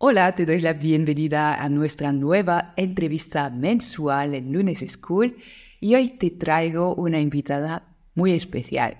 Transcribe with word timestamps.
Hola, 0.00 0.32
te 0.36 0.46
doy 0.46 0.60
la 0.60 0.74
bienvenida 0.74 1.60
a 1.60 1.68
nuestra 1.68 2.12
nueva 2.12 2.72
entrevista 2.76 3.50
mensual 3.50 4.36
en 4.36 4.52
Lunes 4.52 4.78
School 4.86 5.36
y 5.80 5.96
hoy 5.96 6.10
te 6.10 6.30
traigo 6.30 6.94
una 6.94 7.18
invitada 7.18 7.96
muy 8.14 8.30
especial. 8.30 8.96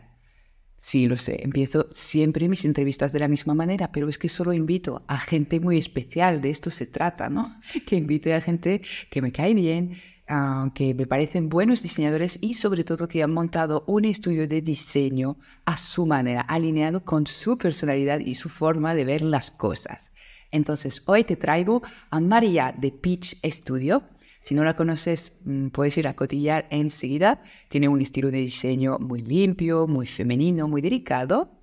Sí, 0.76 1.06
lo 1.06 1.16
sé, 1.16 1.44
empiezo 1.44 1.86
siempre 1.92 2.48
mis 2.48 2.64
entrevistas 2.64 3.12
de 3.12 3.20
la 3.20 3.28
misma 3.28 3.54
manera, 3.54 3.92
pero 3.92 4.08
es 4.08 4.18
que 4.18 4.28
solo 4.28 4.52
invito 4.52 5.04
a 5.06 5.18
gente 5.18 5.60
muy 5.60 5.78
especial, 5.78 6.40
de 6.40 6.50
esto 6.50 6.68
se 6.68 6.86
trata, 6.86 7.28
¿no? 7.28 7.60
Que 7.86 7.94
invite 7.94 8.34
a 8.34 8.40
gente 8.40 8.82
que 9.08 9.22
me 9.22 9.30
cae 9.30 9.54
bien, 9.54 9.98
uh, 10.28 10.72
que 10.72 10.94
me 10.94 11.06
parecen 11.06 11.48
buenos 11.48 11.80
diseñadores 11.80 12.40
y 12.42 12.54
sobre 12.54 12.82
todo 12.82 13.06
que 13.06 13.22
han 13.22 13.32
montado 13.32 13.84
un 13.86 14.04
estudio 14.04 14.48
de 14.48 14.62
diseño 14.62 15.38
a 15.64 15.76
su 15.76 16.06
manera, 16.06 16.40
alineado 16.40 17.04
con 17.04 17.28
su 17.28 17.56
personalidad 17.56 18.18
y 18.18 18.34
su 18.34 18.48
forma 18.48 18.96
de 18.96 19.04
ver 19.04 19.22
las 19.22 19.52
cosas. 19.52 20.10
Entonces, 20.50 21.02
hoy 21.06 21.24
te 21.24 21.36
traigo 21.36 21.82
a 22.10 22.20
María 22.20 22.74
de 22.76 22.90
Peach 22.92 23.36
Studio. 23.44 24.02
Si 24.40 24.54
no 24.54 24.64
la 24.64 24.74
conoces, 24.74 25.38
mm, 25.44 25.68
puedes 25.68 25.98
ir 25.98 26.08
a 26.08 26.14
cotillar 26.14 26.66
enseguida. 26.70 27.42
Tiene 27.68 27.88
un 27.88 28.00
estilo 28.00 28.30
de 28.30 28.38
diseño 28.38 28.98
muy 28.98 29.20
limpio, 29.22 29.86
muy 29.86 30.06
femenino, 30.06 30.68
muy 30.68 30.80
delicado. 30.80 31.58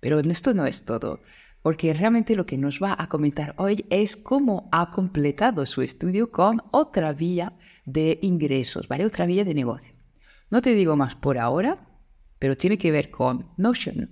Pero 0.00 0.20
esto 0.20 0.54
no 0.54 0.66
es 0.66 0.84
todo, 0.84 1.20
porque 1.62 1.92
realmente 1.92 2.36
lo 2.36 2.46
que 2.46 2.56
nos 2.56 2.80
va 2.80 2.94
a 2.96 3.08
comentar 3.08 3.54
hoy 3.58 3.84
es 3.90 4.16
cómo 4.16 4.68
ha 4.70 4.90
completado 4.90 5.66
su 5.66 5.82
estudio 5.82 6.30
con 6.30 6.62
otra 6.70 7.12
vía 7.12 7.54
de 7.84 8.18
ingresos, 8.22 8.86
¿vale? 8.86 9.04
Otra 9.04 9.26
vía 9.26 9.44
de 9.44 9.54
negocio. 9.54 9.94
No 10.50 10.62
te 10.62 10.74
digo 10.74 10.94
más 10.94 11.16
por 11.16 11.38
ahora, 11.38 11.88
pero 12.38 12.56
tiene 12.56 12.78
que 12.78 12.92
ver 12.92 13.10
con 13.10 13.50
Notion. 13.56 14.10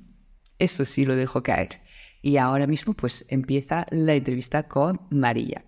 Eso 0.58 0.84
sí 0.84 1.04
lo 1.04 1.14
dejo 1.14 1.42
caer. 1.42 1.80
Y 2.26 2.38
ahora 2.38 2.66
mismo 2.66 2.92
pues 2.92 3.24
empieza 3.28 3.86
la 3.90 4.14
entrevista 4.14 4.64
con 4.66 5.00
María. 5.10 5.64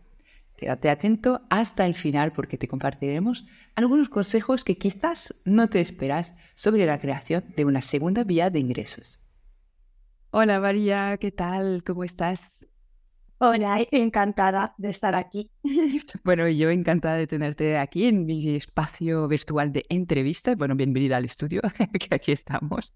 Quédate 0.57 0.91
atento 0.91 1.43
hasta 1.51 1.87
el 1.87 1.95
final 1.95 2.33
porque 2.33 2.59
te 2.59 2.67
compartiremos 2.67 3.47
algunos 3.77 4.09
consejos 4.09 4.65
que 4.65 4.77
quizás 4.77 5.33
no 5.45 5.69
te 5.69 5.79
esperas 5.79 6.35
sobre 6.57 6.85
la 6.85 6.99
creación 6.99 7.45
de 7.57 7.65
una 7.65 7.81
segunda 7.81 8.25
vía 8.25 8.51
de 8.51 8.59
ingresos. 8.59 9.21
Hola 10.33 10.59
María, 10.59 11.17
¿qué 11.19 11.31
tal? 11.31 11.85
¿Cómo 11.87 12.03
estás? 12.03 12.67
Hola, 13.39 13.87
encantada 13.93 14.75
de 14.79 14.89
estar 14.89 15.15
aquí. 15.15 15.53
Bueno, 16.25 16.49
yo 16.49 16.71
encantada 16.71 17.19
de 17.19 17.29
tenerte 17.29 17.79
aquí 17.79 18.07
en 18.07 18.27
mi 18.27 18.57
espacio 18.57 19.29
virtual 19.29 19.71
de 19.71 19.85
entrevista. 19.91 20.57
Bueno, 20.57 20.75
bienvenida 20.75 21.19
al 21.19 21.25
estudio, 21.25 21.63
que 22.01 22.13
aquí 22.17 22.33
estamos 22.33 22.95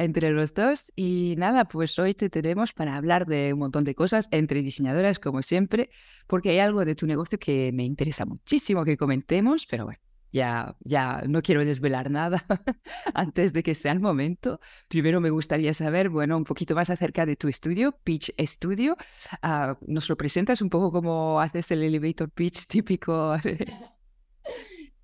entre 0.00 0.30
los 0.30 0.54
dos. 0.54 0.92
Y 0.96 1.34
nada, 1.38 1.66
pues 1.66 1.98
hoy 1.98 2.14
te 2.14 2.30
tenemos 2.30 2.72
para 2.72 2.96
hablar 2.96 3.26
de 3.26 3.52
un 3.52 3.60
montón 3.60 3.84
de 3.84 3.94
cosas 3.94 4.28
entre 4.30 4.62
diseñadoras, 4.62 5.18
como 5.18 5.42
siempre, 5.42 5.90
porque 6.26 6.50
hay 6.50 6.58
algo 6.58 6.84
de 6.84 6.94
tu 6.94 7.06
negocio 7.06 7.38
que 7.38 7.70
me 7.72 7.84
interesa 7.84 8.24
muchísimo 8.24 8.84
que 8.84 8.96
comentemos, 8.96 9.66
pero 9.66 9.84
bueno. 9.84 10.00
Ya, 10.32 10.76
ya 10.84 11.24
no 11.26 11.42
quiero 11.42 11.64
desvelar 11.64 12.08
nada 12.08 12.46
antes 13.14 13.52
de 13.52 13.64
que 13.64 13.74
sea 13.74 13.90
el 13.90 13.98
momento. 13.98 14.60
Primero 14.86 15.20
me 15.20 15.30
gustaría 15.30 15.74
saber, 15.74 16.08
bueno, 16.08 16.36
un 16.36 16.44
poquito 16.44 16.76
más 16.76 16.88
acerca 16.88 17.26
de 17.26 17.34
tu 17.34 17.48
estudio, 17.48 17.98
Pitch 18.04 18.32
Studio. 18.38 18.96
Uh, 19.42 19.74
¿Nos 19.88 20.08
lo 20.08 20.16
presentas 20.16 20.62
un 20.62 20.70
poco 20.70 20.92
como 20.92 21.40
haces 21.40 21.72
el 21.72 21.82
elevator 21.82 22.30
pitch 22.30 22.68
típico? 22.68 23.34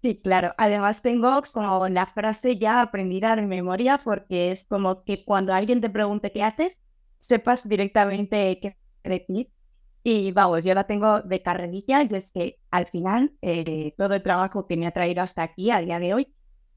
Sí, 0.03 0.21
claro. 0.23 0.55
Además 0.59 1.03
tengo 1.03 1.43
como 1.53 1.89
la 1.89 2.07
frase 2.07 2.59
ya 2.59 2.81
aprendida 2.81 3.35
de 3.35 3.43
memoria 3.43 3.99
porque 4.03 4.53
es 4.53 4.65
como 4.65 5.03
que 5.05 5.25
cuando 5.25 5.53
alguien 5.53 5.81
te 5.81 5.91
pregunte 5.91 6.31
qué 6.33 6.43
haces, 6.43 6.79
sepas 7.19 7.69
directamente 7.69 8.59
qué 8.61 8.77
decir. 9.03 9.51
Y 10.05 10.31
vamos, 10.33 10.65
yo 10.65 10.75
la 10.75 10.85
tengo 10.87 11.21
de 11.23 11.43
carrerilla 11.43 12.03
y 12.05 12.15
es 12.15 12.31
que 12.31 12.61
al 12.71 12.87
final 12.87 13.33
eh, 13.43 13.95
todo 13.99 14.15
el 14.15 14.23
trabajo 14.23 14.67
que 14.67 14.77
me 14.77 14.87
ha 14.87 14.93
traído 14.93 15.23
hasta 15.23 15.43
aquí 15.43 15.71
a 15.71 15.81
día 15.81 15.99
de 15.99 16.15
hoy 16.15 16.33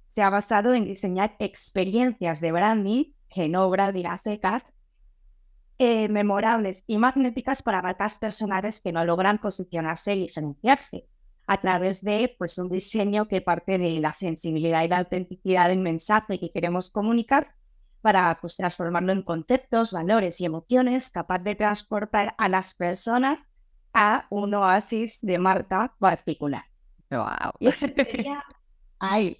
se 0.09 0.23
ha 0.23 0.29
basado 0.31 0.74
en 0.74 0.85
diseñar 0.85 1.35
experiencias 1.40 2.41
de 2.41 2.52
branding 2.52 3.06
en 3.29 3.56
obra 3.56 3.91
de 3.91 4.02
las 4.02 4.24
secas 4.24 4.63
eh, 5.78 6.09
memorables 6.09 6.84
y 6.88 6.97
magnéticas 6.97 7.62
para 7.62 7.81
marcas 7.84 8.18
personales 8.18 8.81
que 8.81 8.91
no 8.91 9.06
logran 9.06 9.38
posicionarse 9.38 10.16
y 10.16 10.22
diferenciarse 10.22 11.06
a 11.49 11.59
través 11.59 12.03
de 12.03 12.35
pues, 12.37 12.59
un 12.59 12.69
diseño 12.69 13.27
que 13.27 13.41
parte 13.41 13.79
de 13.79 13.99
la 13.99 14.13
sensibilidad 14.13 14.83
y 14.83 14.87
la 14.87 14.99
autenticidad 14.99 15.67
del 15.69 15.79
mensaje 15.79 16.39
que 16.39 16.51
queremos 16.51 16.91
comunicar 16.91 17.55
para 18.01 18.37
pues, 18.39 18.55
transformarlo 18.55 19.11
en 19.13 19.23
conceptos, 19.23 19.91
valores 19.91 20.39
y 20.41 20.45
emociones 20.45 21.09
capaz 21.09 21.39
de 21.39 21.55
transportar 21.55 22.35
a 22.37 22.49
las 22.49 22.75
personas 22.75 23.39
a 23.95 24.27
un 24.29 24.53
oasis 24.53 25.21
de 25.23 25.39
marca 25.39 25.95
particular. 25.97 26.65
¡Wow! 27.09 27.71
Ay. 28.99 29.35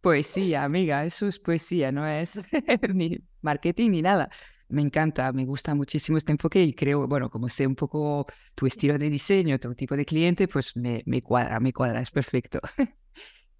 Poesía, 0.00 0.64
amiga, 0.64 1.04
eso 1.04 1.26
es 1.26 1.38
poesía, 1.38 1.92
no 1.92 2.06
es 2.06 2.40
ni 2.94 3.18
marketing 3.42 3.90
ni 3.90 4.00
nada 4.00 4.30
me 4.68 4.82
encanta, 4.82 5.32
me 5.32 5.44
gusta 5.44 5.74
muchísimo 5.74 6.18
este 6.18 6.32
enfoque 6.32 6.62
y 6.62 6.72
creo, 6.74 7.06
bueno, 7.08 7.30
como 7.30 7.48
sé 7.48 7.66
un 7.66 7.74
poco 7.74 8.26
tu 8.54 8.66
estilo 8.66 8.98
de 8.98 9.10
diseño, 9.10 9.58
tu 9.58 9.74
tipo 9.74 9.96
de 9.96 10.04
cliente, 10.04 10.48
pues 10.48 10.76
me, 10.76 11.02
me 11.06 11.22
cuadra, 11.22 11.60
me 11.60 11.72
cuadra, 11.72 12.00
es 12.00 12.10
perfecto. 12.10 12.60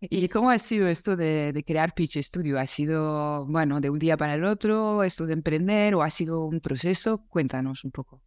¿Y 0.00 0.28
cómo 0.28 0.50
ha 0.50 0.58
sido 0.58 0.86
esto 0.86 1.16
de, 1.16 1.52
de, 1.52 1.64
crear 1.64 1.92
Pitch 1.92 2.18
Studio? 2.22 2.58
¿Ha 2.60 2.66
sido, 2.66 3.47
bueno, 3.47 3.80
de 3.80 3.91
un 3.91 3.98
día 3.98 4.16
para 4.16 4.34
el 4.34 4.44
otro, 4.44 5.02
esto 5.02 5.26
de 5.26 5.32
emprender 5.32 5.94
o 5.94 6.02
ha 6.02 6.10
sido 6.10 6.44
un 6.44 6.60
proceso? 6.60 7.24
Cuéntanos 7.28 7.84
un 7.84 7.91
poco. 7.91 8.22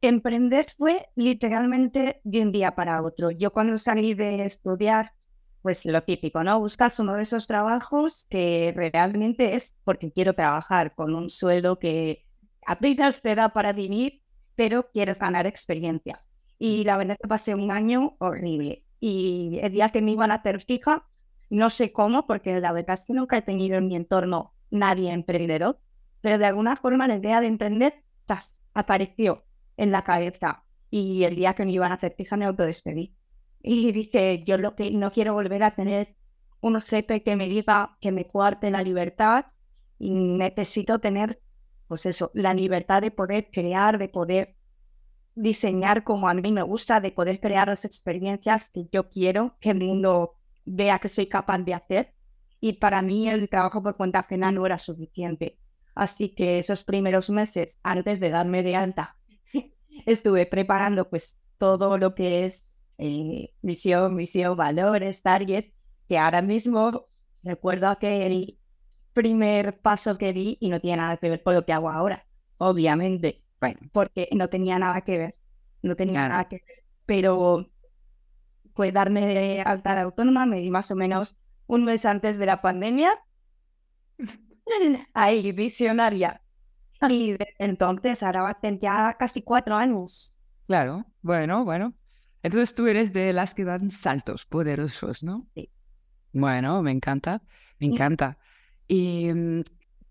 Emprender 0.00 0.66
fue 0.76 1.08
literalmente 1.14 2.20
de 2.24 2.42
un 2.42 2.52
día 2.52 2.74
para 2.74 3.02
otro. 3.02 3.30
Yo 3.30 3.52
cuando 3.52 3.76
salí 3.76 4.14
de 4.14 4.44
estudiar 4.44 5.12
pues 5.62 5.84
lo 5.86 6.02
típico, 6.02 6.42
¿no? 6.44 6.58
Buscas 6.60 6.98
uno 7.00 7.14
de 7.14 7.22
esos 7.22 7.46
trabajos 7.46 8.26
que 8.30 8.72
realmente 8.76 9.54
es 9.54 9.76
porque 9.84 10.12
quiero 10.12 10.34
trabajar 10.34 10.94
con 10.94 11.14
un 11.14 11.30
sueldo 11.30 11.78
que 11.78 12.26
apenas 12.66 13.22
te 13.22 13.34
da 13.34 13.50
para 13.50 13.72
vivir, 13.72 14.22
pero 14.54 14.90
quieres 14.90 15.18
ganar 15.18 15.46
experiencia. 15.46 16.24
Y 16.58 16.84
la 16.84 16.96
verdad 16.96 17.16
es 17.18 17.22
que 17.22 17.28
pasé 17.28 17.54
un 17.54 17.70
año 17.70 18.16
horrible. 18.18 18.84
Y 19.00 19.58
el 19.62 19.72
día 19.72 19.90
que 19.90 20.02
me 20.02 20.12
iban 20.12 20.30
a 20.30 20.34
hacer 20.36 20.60
fija, 20.62 21.06
no 21.50 21.70
sé 21.70 21.92
cómo, 21.92 22.26
porque 22.26 22.60
la 22.60 22.72
verdad 22.72 22.94
es 22.94 23.06
que 23.06 23.12
nunca 23.14 23.38
he 23.38 23.42
tenido 23.42 23.76
en 23.78 23.86
mi 23.88 23.96
entorno 23.96 24.54
nadie 24.70 25.12
emprendedor, 25.12 25.80
pero 26.20 26.38
de 26.38 26.46
alguna 26.46 26.76
forma 26.76 27.08
la 27.08 27.16
idea 27.16 27.40
de 27.40 27.46
emprender 27.46 28.02
apareció 28.74 29.44
en 29.76 29.92
la 29.92 30.02
cabeza. 30.02 30.64
Y 30.90 31.24
el 31.24 31.36
día 31.36 31.54
que 31.54 31.64
me 31.64 31.72
iban 31.72 31.92
a 31.92 31.96
hacer 31.96 32.14
fija 32.16 32.36
me 32.36 32.46
autodespedí. 32.46 33.14
Y 33.62 33.92
dije, 33.92 34.44
yo 34.44 34.58
lo 34.58 34.74
que 34.74 34.90
no 34.90 35.10
quiero 35.10 35.34
volver 35.34 35.62
a 35.62 35.72
tener 35.72 36.16
un 36.60 36.80
jefe 36.80 37.22
que 37.22 37.36
me 37.36 37.48
diga 37.48 37.96
que 38.00 38.12
me 38.12 38.26
cuarte 38.26 38.70
la 38.70 38.82
libertad 38.82 39.46
y 39.98 40.10
necesito 40.10 40.98
tener, 40.98 41.40
pues 41.86 42.06
eso, 42.06 42.30
la 42.34 42.54
libertad 42.54 43.02
de 43.02 43.10
poder 43.10 43.48
crear, 43.52 43.98
de 43.98 44.08
poder 44.08 44.56
diseñar 45.34 46.04
como 46.04 46.28
a 46.28 46.34
mí 46.34 46.52
me 46.52 46.62
gusta, 46.62 47.00
de 47.00 47.12
poder 47.12 47.40
crear 47.40 47.68
las 47.68 47.84
experiencias 47.84 48.70
que 48.70 48.88
yo 48.92 49.08
quiero 49.08 49.56
que 49.60 49.70
el 49.70 49.78
mundo 49.78 50.34
vea 50.64 50.98
que 50.98 51.08
soy 51.08 51.26
capaz 51.26 51.58
de 51.58 51.74
hacer. 51.74 52.14
Y 52.60 52.74
para 52.74 53.02
mí 53.02 53.28
el 53.28 53.48
trabajo 53.48 53.82
por 53.82 53.96
cuenta 53.96 54.20
ajena 54.20 54.50
no 54.50 54.66
era 54.66 54.78
suficiente. 54.78 55.58
Así 55.94 56.34
que 56.34 56.58
esos 56.58 56.84
primeros 56.84 57.30
meses, 57.30 57.78
antes 57.82 58.20
de 58.20 58.30
darme 58.30 58.62
de 58.62 58.76
alta, 58.76 59.16
estuve 60.06 60.46
preparando 60.46 61.08
pues 61.08 61.38
todo 61.56 61.98
lo 61.98 62.14
que 62.14 62.44
es 62.44 62.64
eh, 62.98 63.54
misión, 63.62 64.14
misión, 64.14 64.56
valores, 64.56 65.22
target, 65.22 65.72
que 66.08 66.18
ahora 66.18 66.42
mismo 66.42 67.06
recuerdo 67.42 67.88
aquel 67.88 68.58
primer 69.12 69.80
paso 69.80 70.18
que 70.18 70.32
di 70.32 70.58
y 70.60 70.68
no 70.68 70.80
tiene 70.80 70.98
nada 70.98 71.16
que 71.16 71.30
ver 71.30 71.42
con 71.42 71.54
lo 71.54 71.64
que 71.64 71.72
hago 71.72 71.90
ahora, 71.90 72.26
obviamente, 72.58 73.42
porque 73.92 74.28
no 74.32 74.48
tenía 74.48 74.78
nada 74.78 75.00
que 75.00 75.18
ver, 75.18 75.36
no 75.82 75.96
tenía 75.96 76.28
nada 76.28 76.48
que 76.48 76.56
ver, 76.56 76.84
pero 77.06 77.70
pues 78.74 78.92
darme 78.92 79.26
de 79.26 79.60
alta 79.62 79.94
de 79.94 80.02
autónoma 80.02 80.46
me 80.46 80.60
di 80.60 80.70
más 80.70 80.90
o 80.90 80.96
menos 80.96 81.36
un 81.66 81.84
mes 81.84 82.04
antes 82.04 82.38
de 82.38 82.46
la 82.46 82.62
pandemia, 82.62 83.12
ahí 85.14 85.52
visionaria, 85.52 86.42
y 87.08 87.36
entonces 87.58 88.22
ahora 88.22 88.42
va 88.42 88.50
a 88.50 88.60
tener 88.60 88.80
ya 88.80 89.16
casi 89.18 89.42
cuatro 89.42 89.74
años. 89.74 90.34
Claro, 90.66 91.06
bueno, 91.22 91.64
bueno, 91.64 91.94
entonces 92.42 92.74
tú 92.74 92.86
eres 92.86 93.12
de 93.12 93.32
las 93.32 93.54
que 93.54 93.64
dan 93.64 93.90
saltos 93.90 94.46
poderosos, 94.46 95.22
¿no? 95.22 95.48
Sí. 95.54 95.70
Bueno, 96.32 96.82
me 96.82 96.90
encanta, 96.90 97.42
me 97.78 97.86
encanta. 97.86 98.38
¿Y 98.86 99.32
mm, 99.32 99.62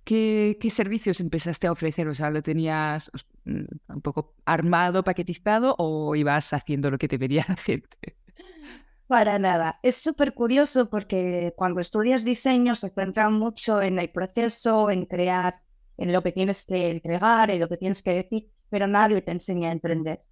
qué, 0.03 0.57
qué 0.59 0.69
servicios 0.69 1.19
empezaste 1.19 1.67
a 1.67 1.71
ofrecer? 1.71 2.07
O 2.07 2.13
sea, 2.13 2.29
¿lo 2.29 2.41
tenías 2.41 3.11
mm, 3.45 3.63
un 3.89 4.01
poco 4.01 4.35
armado, 4.45 5.03
paquetizado 5.03 5.75
o 5.77 6.15
ibas 6.15 6.53
haciendo 6.53 6.91
lo 6.91 6.97
que 6.97 7.07
te 7.07 7.19
pedía 7.19 7.45
la 7.47 7.55
gente? 7.55 8.17
Para 9.07 9.39
nada. 9.39 9.79
Es 9.83 9.95
súper 9.95 10.33
curioso 10.33 10.89
porque 10.89 11.53
cuando 11.55 11.79
estudias 11.79 12.25
diseño 12.25 12.75
se 12.75 12.89
centra 12.89 13.29
mucho 13.29 13.81
en 13.81 13.99
el 13.99 14.11
proceso, 14.11 14.91
en 14.91 15.05
crear, 15.05 15.61
en 15.97 16.11
lo 16.11 16.21
que 16.21 16.33
tienes 16.33 16.65
que 16.65 16.89
entregar, 16.91 17.49
en 17.49 17.61
lo 17.61 17.69
que 17.69 17.77
tienes 17.77 18.03
que 18.03 18.11
decir, 18.11 18.51
pero 18.69 18.85
nadie 18.85 19.21
te 19.21 19.31
enseña 19.31 19.69
a 19.69 19.71
emprender. 19.71 20.23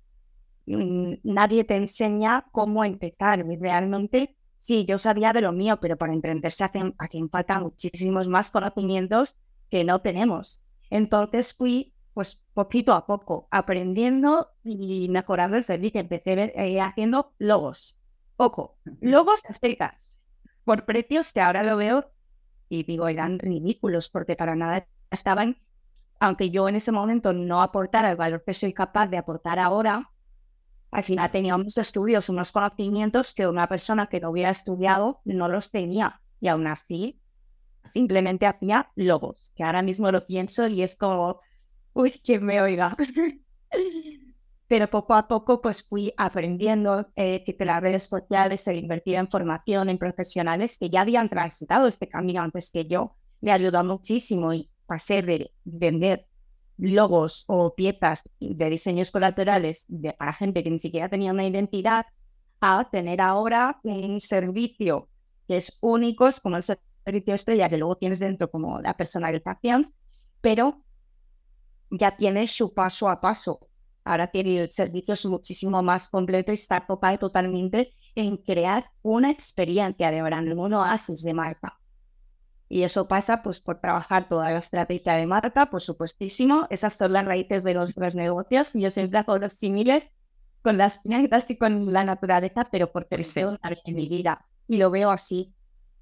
Mm, 0.65 1.13
nadie 1.23 1.63
te 1.63 1.75
enseña 1.75 2.47
cómo 2.51 2.83
empezar. 2.83 3.45
realmente, 3.59 4.35
sí, 4.59 4.85
yo 4.85 4.97
sabía 4.97 5.33
de 5.33 5.41
lo 5.41 5.51
mío, 5.51 5.79
pero 5.79 5.97
para 5.97 6.13
emprenderse 6.13 6.63
hacen, 6.63 6.95
hacen 6.97 7.29
falta 7.29 7.59
muchísimos 7.59 8.27
más 8.27 8.51
conocimientos 8.51 9.35
que 9.69 9.83
no 9.83 10.01
tenemos. 10.01 10.63
Entonces 10.89 11.53
fui, 11.53 11.93
pues, 12.13 12.43
poquito 12.53 12.93
a 12.93 13.05
poco, 13.05 13.47
aprendiendo 13.51 14.51
y 14.63 15.07
mejorando 15.09 15.57
el 15.57 15.63
servicio. 15.63 16.01
Empecé 16.01 16.53
eh, 16.55 16.81
haciendo 16.81 17.33
logos. 17.37 17.97
Poco. 18.35 18.77
Logos 19.01 19.41
aztecas. 19.47 19.93
Por 20.63 20.85
precios 20.85 21.31
que 21.31 21.41
ahora 21.41 21.63
lo 21.63 21.77
veo 21.77 22.11
y 22.69 22.83
digo, 22.83 23.07
eran 23.07 23.39
ridículos 23.39 24.09
porque 24.09 24.35
para 24.35 24.55
nada 24.55 24.87
estaban, 25.11 25.57
aunque 26.19 26.49
yo 26.49 26.67
en 26.67 26.75
ese 26.75 26.91
momento 26.91 27.33
no 27.33 27.61
aportara 27.61 28.09
el 28.09 28.17
valor 28.17 28.43
que 28.43 28.53
soy 28.53 28.73
capaz 28.73 29.07
de 29.07 29.17
aportar 29.17 29.59
ahora, 29.59 30.11
al 30.91 31.03
final 31.03 31.31
tenía 31.31 31.55
unos 31.55 31.77
estudios, 31.77 32.29
unos 32.29 32.51
conocimientos 32.51 33.33
que 33.33 33.47
una 33.47 33.67
persona 33.67 34.07
que 34.07 34.19
no 34.19 34.29
hubiera 34.29 34.49
estudiado 34.49 35.21
no 35.25 35.49
los 35.49 35.71
tenía. 35.71 36.21
Y 36.39 36.47
aún 36.47 36.67
así, 36.67 37.19
simplemente 37.91 38.45
hacía 38.45 38.91
logos, 38.95 39.51
que 39.55 39.63
ahora 39.63 39.81
mismo 39.81 40.11
lo 40.11 40.25
pienso 40.25 40.67
y 40.67 40.81
es 40.81 40.95
como, 40.95 41.41
uy, 41.93 42.11
que 42.23 42.39
me 42.39 42.61
oiga. 42.61 42.95
Pero 44.67 44.89
poco 44.89 45.13
a 45.13 45.27
poco 45.27 45.61
pues 45.61 45.83
fui 45.83 46.11
aprendiendo 46.17 47.11
eh, 47.15 47.43
que 47.43 47.65
las 47.65 47.81
redes 47.81 48.03
sociales, 48.05 48.67
el 48.67 48.79
invertir 48.79 49.15
en 49.15 49.29
formación, 49.29 49.89
en 49.89 49.97
profesionales 49.97 50.79
que 50.79 50.89
ya 50.89 51.01
habían 51.01 51.29
transitado 51.29 51.87
este 51.87 52.09
camino 52.09 52.41
antes 52.41 52.71
que 52.71 52.85
yo, 52.85 53.15
me 53.41 53.51
ayudó 53.51 53.83
muchísimo 53.83 54.53
y 54.53 54.69
pasé 54.87 55.21
de 55.21 55.51
vender 55.63 56.25
logos 56.77 57.45
o 57.47 57.73
piezas 57.75 58.23
de 58.39 58.69
diseños 58.69 59.11
colaterales 59.11 59.85
de, 59.87 60.13
para 60.13 60.33
gente 60.33 60.63
que 60.63 60.71
ni 60.71 60.79
siquiera 60.79 61.09
tenía 61.09 61.31
una 61.31 61.45
identidad 61.45 62.05
a 62.61 62.89
tener 62.89 63.21
ahora 63.21 63.79
un 63.83 64.19
servicio 64.21 65.09
que 65.47 65.57
es 65.57 65.77
único, 65.81 66.29
como 66.41 66.57
el 66.57 66.63
servicio 66.63 67.33
estrella 67.33 67.69
que 67.69 67.77
luego 67.77 67.95
tienes 67.95 68.19
dentro 68.19 68.49
como 68.49 68.81
la 68.81 68.95
personalización, 68.95 69.93
pero 70.41 70.83
ya 71.91 72.15
tienes 72.17 72.51
su 72.51 72.73
paso 72.73 73.09
a 73.09 73.21
paso. 73.21 73.67
Ahora 74.03 74.27
tiene 74.27 74.61
el 74.61 74.71
servicio 74.71 75.13
es 75.13 75.25
muchísimo 75.25 75.81
más 75.81 76.09
completo 76.09 76.51
y 76.51 76.55
está 76.55 76.77
enfocado 76.77 77.17
totalmente 77.17 77.91
en 78.13 78.37
crear 78.37 78.91
una 79.01 79.31
experiencia 79.31 80.11
de 80.11 80.21
verdad, 80.21 80.43
un 80.43 80.73
oasis 80.73 81.23
de 81.23 81.33
marca. 81.33 81.79
Y 82.67 82.83
eso 82.83 83.07
pasa 83.07 83.43
pues 83.43 83.61
por 83.61 83.79
trabajar 83.79 84.27
toda 84.27 84.51
la 84.51 84.59
estrategia 84.59 85.13
de 85.13 85.27
marca, 85.27 85.67
por 85.67 85.81
supuestísimo. 85.81 86.67
Esas 86.69 86.93
son 86.93 87.13
las 87.13 87.25
raíces 87.25 87.63
de 87.63 87.75
los, 87.75 87.95
negocios. 88.15 88.71
Yo 88.73 88.89
siempre 88.89 89.19
hago 89.19 89.37
los 89.37 89.53
similes 89.53 90.09
con 90.61 90.77
las 90.77 90.99
plantas 90.99 91.49
y 91.51 91.57
con 91.57 91.93
la 91.93 92.03
naturaleza, 92.03 92.67
pero 92.71 92.91
porque 92.91 93.17
deseo 93.17 93.59
en 93.85 93.95
mi 93.95 94.09
vida. 94.09 94.47
Y 94.67 94.77
lo 94.77 94.89
veo 94.89 95.11
así. 95.11 95.53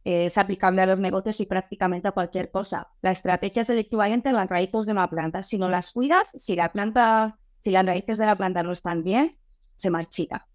es 0.06 0.38
aplicable 0.38 0.82
a 0.82 0.86
los 0.86 1.00
negocios 1.00 1.40
y 1.42 1.46
prácticamente 1.46 2.08
a 2.08 2.12
cualquier 2.12 2.50
cosa. 2.50 2.90
La 3.02 3.12
estrategia 3.12 3.62
es 3.62 3.70
el 3.70 3.80
equivalente 3.80 4.30
a 4.30 4.34
las 4.34 4.50
raíces 4.50 4.86
de 4.86 4.94
una 4.94 5.10
planta. 5.10 5.44
Si 5.44 5.58
no 5.58 5.70
las 5.70 5.92
cuidas, 5.92 6.34
si 6.38 6.56
la 6.56 6.72
planta, 6.72 7.38
si 7.62 7.72
las 7.72 7.86
raíces 7.86 8.18
de 8.18 8.26
la 8.26 8.38
planta 8.38 8.64
no 8.64 8.72
están 8.72 9.04
bien, 9.04 9.38
se 9.76 9.90
marchita. 9.90 10.48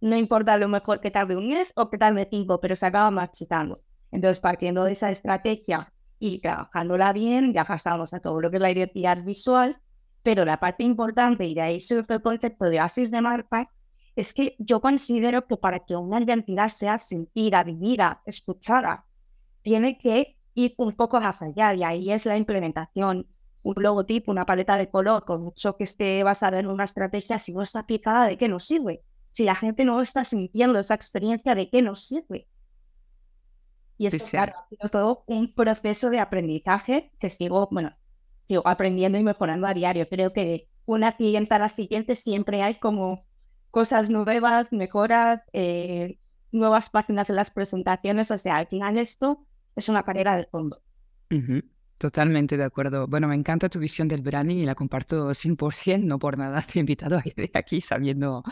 No 0.00 0.16
importa 0.16 0.56
lo 0.56 0.68
mejor 0.68 1.00
que 1.00 1.10
tarde 1.10 1.36
un 1.36 1.48
mes 1.48 1.72
o 1.74 1.90
que 1.90 1.98
tarde 1.98 2.28
cinco, 2.30 2.60
pero 2.60 2.76
se 2.76 2.86
acaba 2.86 3.10
marchitando. 3.10 3.82
Entonces, 4.10 4.40
partiendo 4.40 4.84
de 4.84 4.92
esa 4.92 5.10
estrategia 5.10 5.92
y 6.18 6.40
trabajándola 6.40 7.12
bien, 7.12 7.52
ya 7.52 7.64
pasamos 7.64 8.14
a 8.14 8.20
todo 8.20 8.40
lo 8.40 8.50
que 8.50 8.56
es 8.56 8.62
la 8.62 8.70
identidad 8.70 9.22
visual, 9.22 9.80
pero 10.22 10.44
la 10.44 10.58
parte 10.58 10.84
importante, 10.84 11.44
y 11.44 11.54
de 11.54 11.62
ahí 11.62 11.80
surge 11.80 12.14
el 12.14 12.22
concepto 12.22 12.66
de 12.66 12.80
asis 12.80 13.10
de 13.10 13.20
marca, 13.20 13.70
es 14.16 14.34
que 14.34 14.56
yo 14.58 14.80
considero 14.80 15.46
que 15.46 15.56
para 15.56 15.84
que 15.84 15.94
una 15.94 16.20
identidad 16.20 16.68
sea 16.68 16.98
sentida, 16.98 17.62
vivida, 17.62 18.20
escuchada, 18.26 19.06
tiene 19.62 19.96
que 19.96 20.36
ir 20.54 20.74
un 20.76 20.92
poco 20.92 21.20
más 21.20 21.40
allá, 21.40 21.72
y 21.74 21.84
ahí 21.84 22.10
es 22.10 22.26
la 22.26 22.36
implementación. 22.36 23.28
Un 23.62 23.74
logotipo, 23.76 24.30
una 24.30 24.46
paleta 24.46 24.76
de 24.76 24.88
color, 24.88 25.24
con 25.24 25.42
mucho 25.42 25.76
que 25.76 25.84
esté 25.84 26.22
basada 26.22 26.58
en 26.58 26.66
una 26.66 26.84
estrategia, 26.84 27.38
si 27.38 27.52
no 27.52 27.62
está 27.62 27.80
aplicada, 27.80 28.26
¿de 28.26 28.36
qué 28.36 28.48
nos 28.48 28.64
sirve? 28.64 29.02
Si 29.32 29.44
la 29.44 29.54
gente 29.54 29.84
no 29.84 30.00
está 30.00 30.24
sintiendo 30.24 30.78
esa 30.78 30.94
experiencia, 30.94 31.54
¿de 31.54 31.68
qué 31.68 31.82
nos 31.82 32.04
sirve? 32.06 32.48
Y 33.98 34.06
es 34.06 34.30
claro, 34.30 34.54
todo 34.92 35.24
un 35.26 35.52
proceso 35.52 36.08
de 36.08 36.20
aprendizaje 36.20 37.10
que 37.18 37.30
sigo, 37.30 37.68
bueno, 37.72 37.96
sigo 38.46 38.62
aprendiendo 38.64 39.18
y 39.18 39.24
mejorando 39.24 39.66
a 39.66 39.74
diario. 39.74 40.08
Creo 40.08 40.32
que 40.32 40.68
una 40.86 41.16
siguiente 41.16 41.52
a 41.54 41.58
la 41.58 41.68
siguiente 41.68 42.14
siempre 42.14 42.62
hay 42.62 42.76
como 42.76 43.26
cosas 43.72 44.08
nuevas, 44.08 44.72
mejoras, 44.72 45.40
eh, 45.52 46.18
nuevas 46.52 46.90
páginas 46.90 47.28
en 47.28 47.36
las 47.36 47.50
presentaciones. 47.50 48.30
O 48.30 48.38
sea, 48.38 48.56
al 48.56 48.68
final 48.68 48.98
esto 48.98 49.44
es 49.74 49.88
una 49.88 50.04
carrera 50.04 50.36
de 50.36 50.46
fondo. 50.46 50.80
Totalmente 51.98 52.56
de 52.56 52.64
acuerdo. 52.64 53.08
Bueno, 53.08 53.26
me 53.26 53.34
encanta 53.34 53.68
tu 53.68 53.80
visión 53.80 54.06
del 54.06 54.22
branding 54.22 54.58
y 54.58 54.64
la 54.64 54.76
comparto 54.76 55.30
100%, 55.30 56.04
no 56.04 56.20
por 56.20 56.38
nada 56.38 56.62
te 56.62 56.78
he 56.78 56.80
invitado 56.80 57.20
aquí 57.54 57.80
sabiendo 57.80 58.44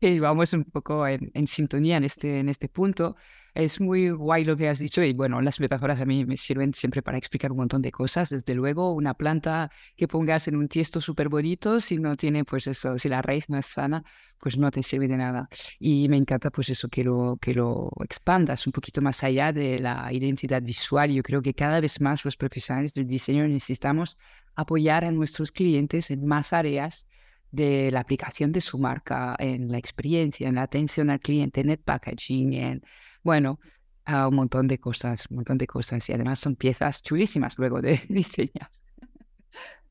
que 0.00 0.18
vamos 0.20 0.52
un 0.52 0.64
poco 0.64 1.06
en, 1.06 1.30
en, 1.34 1.46
sintonía 1.46 1.96
en 1.96 2.04
este, 2.04 2.40
en 2.40 2.48
este 2.48 2.68
punto. 2.68 3.16
Es 3.58 3.80
muy 3.80 4.10
guay 4.10 4.44
lo 4.44 4.56
que 4.56 4.68
has 4.68 4.78
dicho 4.78 5.02
y 5.02 5.12
bueno, 5.12 5.40
las 5.40 5.58
metáforas 5.58 6.00
a 6.00 6.04
mí 6.04 6.24
me 6.24 6.36
sirven 6.36 6.72
siempre 6.74 7.02
para 7.02 7.18
explicar 7.18 7.50
un 7.50 7.58
montón 7.58 7.82
de 7.82 7.90
cosas. 7.90 8.28
Desde 8.28 8.54
luego, 8.54 8.92
una 8.92 9.14
planta 9.14 9.68
que 9.96 10.06
pongas 10.06 10.46
en 10.46 10.54
un 10.54 10.68
tiesto 10.68 11.00
súper 11.00 11.28
bonito, 11.28 11.80
si 11.80 11.96
no 11.96 12.16
tiene 12.16 12.44
pues 12.44 12.68
eso, 12.68 12.96
si 12.98 13.08
la 13.08 13.20
raíz 13.20 13.48
no 13.48 13.58
es 13.58 13.66
sana, 13.66 14.04
pues 14.38 14.56
no 14.56 14.70
te 14.70 14.84
sirve 14.84 15.08
de 15.08 15.16
nada. 15.16 15.48
Y 15.80 16.08
me 16.08 16.16
encanta 16.16 16.50
pues 16.50 16.68
eso, 16.68 16.88
que 16.88 17.02
lo, 17.02 17.36
que 17.40 17.52
lo 17.52 17.90
expandas 18.04 18.64
un 18.64 18.72
poquito 18.72 19.02
más 19.02 19.24
allá 19.24 19.52
de 19.52 19.80
la 19.80 20.08
identidad 20.12 20.62
visual. 20.62 21.10
Yo 21.10 21.24
creo 21.24 21.42
que 21.42 21.52
cada 21.52 21.80
vez 21.80 22.00
más 22.00 22.24
los 22.24 22.36
profesionales 22.36 22.94
del 22.94 23.08
diseño 23.08 23.48
necesitamos 23.48 24.18
apoyar 24.54 25.04
a 25.04 25.10
nuestros 25.10 25.50
clientes 25.50 26.12
en 26.12 26.24
más 26.24 26.52
áreas 26.52 27.08
de 27.50 27.90
la 27.90 28.00
aplicación 28.00 28.52
de 28.52 28.60
su 28.60 28.78
marca 28.78 29.34
en 29.38 29.72
la 29.72 29.78
experiencia, 29.78 30.48
en 30.48 30.56
la 30.56 30.62
atención 30.62 31.10
al 31.10 31.20
cliente, 31.20 31.60
en 31.60 31.70
el 31.70 31.78
packaging, 31.78 32.52
en, 32.52 32.82
bueno, 33.28 33.60
un 34.06 34.34
montón 34.36 34.68
de 34.68 34.78
cosas, 34.78 35.26
un 35.28 35.36
montón 35.36 35.58
de 35.58 35.66
cosas. 35.66 36.08
Y 36.08 36.14
además 36.14 36.38
son 36.38 36.56
piezas 36.56 37.02
chulísimas 37.02 37.58
luego 37.58 37.82
de 37.82 38.00
diseñar. 38.08 38.70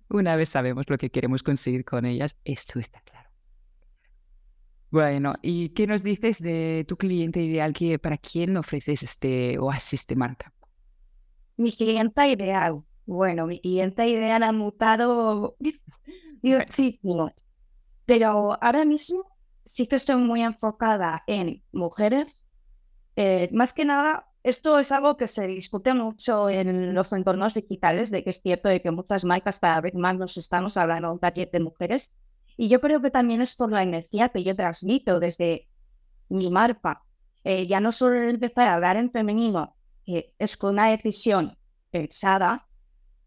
Una 0.10 0.36
vez 0.36 0.50
sabemos 0.50 0.90
lo 0.90 0.98
que 0.98 1.12
queremos 1.12 1.44
conseguir 1.44 1.86
con 1.86 2.06
ellas, 2.06 2.36
esto 2.46 2.80
está 2.80 3.00
claro. 3.02 3.30
Bueno, 4.90 5.36
¿y 5.44 5.70
qué 5.70 5.86
nos 5.86 6.02
dices 6.02 6.42
de 6.42 6.84
tu 6.88 6.98
cliente 6.98 7.40
ideal? 7.40 7.74
Que, 7.74 8.00
¿Para 8.00 8.18
quién 8.18 8.58
ofreces 8.58 9.04
este 9.04 9.60
oasis 9.60 10.08
de 10.08 10.16
marca? 10.16 10.52
Mi 11.58 11.72
cliente 11.72 12.28
ideal. 12.28 12.82
Bueno, 13.06 13.46
mi 13.46 13.62
cliente 13.62 14.08
ideal 14.08 14.42
ha 14.42 14.52
mutado 14.52 15.58
muchísimo. 16.42 17.32
Pero 18.08 18.58
ahora 18.64 18.84
mismo 18.84 19.26
sí 19.64 19.86
que 19.86 19.98
estoy 19.98 20.16
muy 20.16 20.42
enfocada 20.42 21.24
en 21.28 21.62
mujeres. 21.72 22.40
Eh, 23.20 23.50
más 23.52 23.74
que 23.74 23.84
nada, 23.84 24.28
esto 24.44 24.78
es 24.78 24.92
algo 24.92 25.18
que 25.18 25.26
se 25.26 25.48
discute 25.48 25.92
mucho 25.96 26.52
en 26.52 26.94
los 26.94 27.12
entornos 27.12 27.56
digitales, 27.56 28.12
de 28.12 28.24
que 28.24 28.30
es 28.30 28.42
cierto 28.44 28.70
de 28.70 28.80
que 28.80 28.92
muchas 28.92 29.26
marcas 29.26 29.60
cada 29.60 29.82
vez 29.82 29.96
más 29.96 30.16
nos 30.18 30.38
estamos 30.38 30.78
hablando 30.78 31.18
taller 31.18 31.50
de 31.50 31.60
mujeres. 31.60 32.14
Y 32.58 32.70
yo 32.70 32.80
creo 32.80 33.02
que 33.02 33.10
también 33.10 33.42
es 33.42 33.56
por 33.56 33.72
la 33.72 33.82
energía 33.82 34.30
que 34.30 34.44
yo 34.44 34.56
transmito 34.56 35.20
desde 35.20 35.68
mi 36.30 36.52
marca. 36.52 37.02
Eh, 37.44 37.66
ya 37.66 37.80
no 37.80 37.92
solo 37.92 38.22
empezar 38.22 38.68
a 38.68 38.76
hablar 38.76 38.98
en 38.98 39.12
femenino, 39.12 39.76
que 40.06 40.36
es 40.38 40.56
con 40.56 40.76
una 40.76 40.92
decisión 40.92 41.58
pensada, 41.90 42.68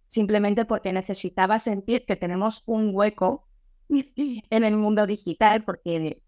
simplemente 0.06 0.66
porque 0.66 0.92
necesitaba 0.92 1.59
sentir 1.59 2.06
que 2.06 2.14
tenemos 2.14 2.62
un 2.66 2.94
hueco 2.94 3.49
en 3.88 4.64
el 4.64 4.76
mundo 4.76 5.04
digital, 5.09 5.64
porque, 5.64 6.23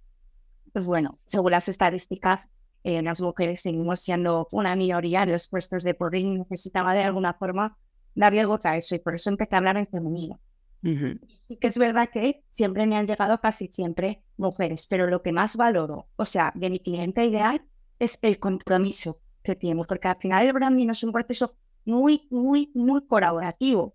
pues 0.72 0.84
bueno, 0.84 1.20
según 1.26 1.52
las 1.52 1.68
estadísticas, 1.68 2.48
eh, 2.84 3.02
las 3.02 3.20
mujeres 3.20 3.60
seguimos 3.62 4.00
siendo 4.00 4.48
una 4.52 4.74
minoría 4.76 5.24
de 5.24 5.32
los 5.32 5.48
puestos 5.48 5.84
de 5.84 5.94
poder 5.94 6.20
y 6.20 6.38
necesitaba 6.38 6.94
de 6.94 7.02
alguna 7.02 7.34
forma 7.34 7.76
darle 8.14 8.44
voz 8.44 8.66
a 8.66 8.76
eso, 8.76 8.94
y 8.94 8.98
por 8.98 9.14
eso 9.14 9.30
empecé 9.30 9.54
a 9.54 9.58
hablar 9.58 9.76
en 9.76 9.86
femenino. 9.86 10.40
Sí 10.82 11.56
que 11.60 11.68
es 11.68 11.78
verdad 11.78 12.08
que 12.12 12.42
siempre 12.50 12.86
me 12.86 12.96
han 12.96 13.06
llegado 13.06 13.40
casi 13.40 13.68
siempre 13.68 14.24
mujeres, 14.36 14.86
pero 14.88 15.06
lo 15.06 15.22
que 15.22 15.30
más 15.30 15.56
valoro, 15.56 16.08
o 16.16 16.24
sea, 16.24 16.52
de 16.56 16.70
mi 16.70 16.80
cliente 16.80 17.24
ideal, 17.24 17.62
es 18.00 18.18
el 18.20 18.40
compromiso 18.40 19.18
que 19.44 19.54
tiene, 19.54 19.84
porque 19.84 20.08
al 20.08 20.16
final 20.16 20.44
el 20.44 20.52
branding 20.52 20.88
es 20.88 21.04
un 21.04 21.12
proceso 21.12 21.54
muy, 21.84 22.26
muy, 22.30 22.72
muy 22.74 23.06
colaborativo 23.06 23.94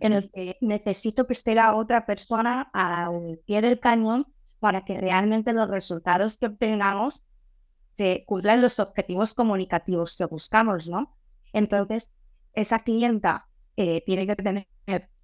en 0.00 0.12
el 0.12 0.30
que 0.30 0.56
necesito 0.60 1.26
que 1.26 1.32
esté 1.32 1.54
la 1.54 1.74
otra 1.74 2.06
persona 2.06 2.70
al 2.72 3.40
pie 3.46 3.60
del 3.60 3.78
cañón 3.78 4.26
para 4.58 4.84
que 4.84 5.00
realmente 5.00 5.52
los 5.52 5.68
resultados 5.68 6.36
que 6.36 6.46
obtengamos 6.46 7.24
se 7.96 8.24
cumplan 8.26 8.62
los 8.62 8.78
objetivos 8.78 9.34
comunicativos 9.34 10.16
que 10.16 10.26
buscamos, 10.26 10.88
¿no? 10.88 11.16
Entonces, 11.52 12.12
esa 12.52 12.80
clienta 12.80 13.48
eh, 13.76 14.02
tiene 14.04 14.26
que 14.26 14.36
tener 14.36 14.66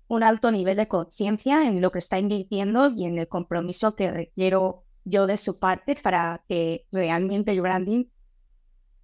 un 0.08 0.22
alto 0.22 0.52
nivel 0.52 0.76
de 0.76 0.88
conciencia 0.88 1.66
en 1.66 1.80
lo 1.80 1.90
que 1.90 1.98
está 1.98 2.18
invirtiendo 2.18 2.90
y 2.90 3.04
en 3.04 3.18
el 3.18 3.28
compromiso 3.28 3.96
que 3.96 4.10
requiero 4.10 4.84
yo 5.04 5.26
de 5.26 5.36
su 5.36 5.58
parte 5.58 5.96
para 5.96 6.44
que 6.48 6.86
realmente 6.92 7.52
el 7.52 7.62
branding 7.62 8.04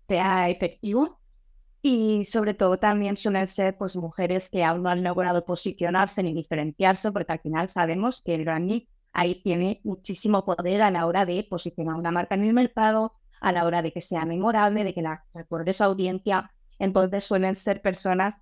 sea 0.07 0.49
efectivo. 0.49 1.19
Y 1.81 2.25
sobre 2.25 2.55
todo 2.55 2.79
también 2.79 3.17
suelen 3.17 3.47
ser 3.47 3.79
pues, 3.79 3.97
mujeres 3.97 4.51
que 4.51 4.65
aún 4.65 4.83
no 4.83 4.91
han 4.91 5.05
logrado 5.05 5.45
posicionarse 5.45 6.23
ni 6.23 6.35
diferenciarse, 6.35 7.13
porque 7.13 7.33
al 7.33 7.41
final 7.41 7.71
sabemos 7.71 8.21
que 8.21 8.35
el 8.35 8.45
branding 8.45 8.81
ahí 9.13 9.41
tiene 9.43 9.81
muchísimo 9.85 10.45
poder 10.45 10.83
a 10.83 10.91
la 10.91 11.07
hora 11.07 11.25
de 11.25 11.47
posicionar 11.49 11.95
una 11.95 12.11
marca 12.11 12.35
en 12.35 12.45
el 12.45 12.53
mercado, 12.53 13.15
a 13.41 13.53
la 13.53 13.65
hora 13.65 13.83
de 13.83 13.93
que 13.93 14.01
sea 14.01 14.25
memorable, 14.25 14.85
de 14.85 14.95
que 14.95 15.03
la 15.03 15.25
recuerde 15.35 15.73
su 15.73 15.85
audiencia. 15.85 16.53
Entonces 16.79 17.25
suelen 17.25 17.55
ser 17.55 17.83
personas 17.83 18.37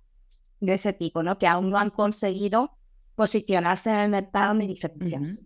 de 0.59 0.73
ese 0.73 0.93
tipo, 0.93 1.23
¿no? 1.23 1.37
Que 1.37 1.47
aún 1.47 1.69
no 1.69 1.77
han 1.77 1.89
conseguido 1.89 2.77
posicionarse 3.15 3.89
en 3.89 3.97
el 3.97 4.09
mercado 4.09 4.53
ni 4.53 4.67
diferenciarse. 4.67 5.41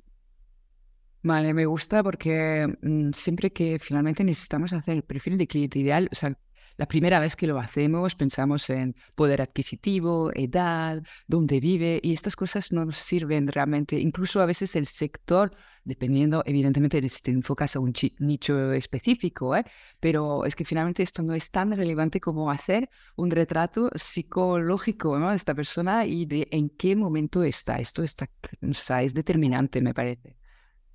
Vale, 1.24 1.54
me 1.54 1.66
gusta 1.66 2.04
porque 2.04 2.68
mm, 2.82 3.12
siempre 3.12 3.52
que 3.52 3.78
finalmente 3.80 4.24
necesitamos 4.24 4.74
hacer 4.74 4.96
el 4.96 5.04
perfil 5.04 5.38
de 5.38 5.48
cliente 5.48 5.80
ideal, 5.80 6.10
o 6.12 6.16
sea, 6.16 6.38
la 6.82 6.88
primera 6.88 7.20
vez 7.20 7.36
que 7.36 7.46
lo 7.46 7.60
hacemos 7.60 8.16
pensamos 8.16 8.68
en 8.72 8.96
poder 9.14 9.40
adquisitivo, 9.40 10.32
edad, 10.34 11.04
dónde 11.28 11.60
vive 11.60 12.00
y 12.02 12.12
estas 12.12 12.36
cosas 12.36 12.72
no 12.72 12.84
nos 12.86 12.98
sirven 12.98 13.48
realmente. 13.48 14.00
Incluso 14.00 14.42
a 14.42 14.48
veces 14.48 14.76
el 14.76 14.88
sector, 14.88 15.52
dependiendo 15.84 16.42
evidentemente 16.44 17.00
de 17.00 17.08
si 17.08 17.22
te 17.22 17.30
enfocas 17.30 17.76
a 17.76 17.80
un 17.80 17.94
nicho 18.18 18.74
específico, 18.74 19.56
¿eh? 19.56 19.64
pero 20.00 20.44
es 20.44 20.56
que 20.56 20.66
finalmente 20.66 21.04
esto 21.04 21.22
no 21.22 21.36
es 21.36 21.52
tan 21.52 21.72
relevante 21.72 22.20
como 22.20 22.50
hacer 22.50 22.90
un 23.16 23.30
retrato 23.30 23.92
psicológico 23.94 25.20
¿no? 25.20 25.30
de 25.30 25.36
esta 25.36 25.54
persona 25.54 26.08
y 26.08 26.26
de 26.26 26.48
en 26.50 26.72
qué 26.72 26.96
momento 26.96 27.44
está. 27.44 27.76
Esto 27.76 28.02
está, 28.02 28.28
o 28.68 28.74
sea, 28.74 29.04
es 29.04 29.14
determinante, 29.14 29.82
me 29.82 29.94
parece. 29.94 30.36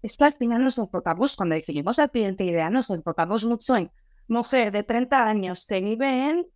Es 0.02 0.16
que 0.16 0.24
al 0.24 0.34
final 0.34 0.64
nos 0.64 0.78
enfocamos, 0.78 1.36
cuando 1.36 1.54
definimos 1.54 2.00
al 2.00 2.10
cliente 2.10 2.42
ideal, 2.42 2.72
nos 2.72 2.90
enfocamos 2.90 3.44
mucho 3.44 3.76
en 3.76 3.92
mujer 4.28 4.72
de 4.72 4.82
30 4.82 5.26
años 5.26 5.66
que 5.66 5.80
vive 5.80 6.30
en... 6.30 6.46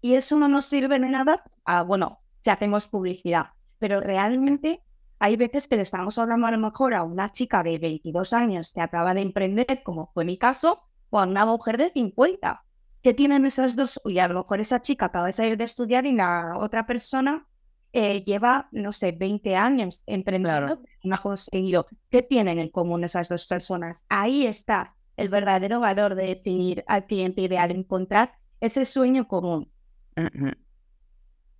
Y 0.00 0.14
eso 0.14 0.36
no 0.36 0.48
nos 0.48 0.66
sirve 0.66 0.98
de 0.98 1.08
nada. 1.08 1.44
Ah, 1.64 1.82
bueno, 1.82 2.20
si 2.40 2.50
hacemos 2.50 2.88
publicidad. 2.88 3.50
Pero 3.78 4.00
realmente 4.00 4.82
hay 5.18 5.36
veces 5.36 5.68
que 5.68 5.76
le 5.76 5.82
estamos 5.82 6.18
hablando 6.18 6.48
a 6.48 6.50
lo 6.50 6.58
mejor 6.58 6.94
a 6.94 7.04
una 7.04 7.30
chica 7.30 7.62
de 7.62 7.78
22 7.78 8.32
años 8.32 8.72
que 8.72 8.80
acaba 8.80 9.14
de 9.14 9.20
emprender, 9.20 9.82
como 9.84 10.10
fue 10.12 10.24
mi 10.24 10.36
caso, 10.36 10.82
o 11.10 11.20
a 11.20 11.26
una 11.26 11.46
mujer 11.46 11.78
de 11.78 11.90
50, 11.90 12.64
que 13.02 13.14
tienen 13.14 13.46
esas 13.46 13.76
dos, 13.76 14.00
y 14.04 14.18
a 14.18 14.26
lo 14.26 14.40
mejor 14.40 14.60
esa 14.60 14.82
chica 14.82 15.06
acaba 15.06 15.26
de 15.26 15.32
salir 15.32 15.56
de 15.56 15.64
estudiar 15.64 16.06
y 16.06 16.12
la 16.12 16.54
otra 16.56 16.86
persona 16.86 17.46
eh, 17.92 18.24
lleva, 18.24 18.68
no 18.72 18.90
sé, 18.90 19.12
20 19.12 19.54
años 19.54 20.02
emprendiendo, 20.06 20.82
no 21.04 21.14
ha 21.14 21.18
conseguido. 21.18 21.86
¿Qué 22.10 22.22
tienen 22.22 22.58
en 22.58 22.70
común 22.70 23.04
esas 23.04 23.28
dos 23.28 23.46
personas? 23.46 24.02
Ahí 24.08 24.46
está 24.46 24.96
el 25.22 25.28
verdadero 25.28 25.80
valor 25.80 26.16
de 26.16 26.26
definir 26.26 26.84
al 26.88 27.06
cliente 27.06 27.42
ideal, 27.42 27.70
encontrar 27.70 28.32
ese 28.60 28.84
sueño 28.84 29.28
común. 29.28 29.70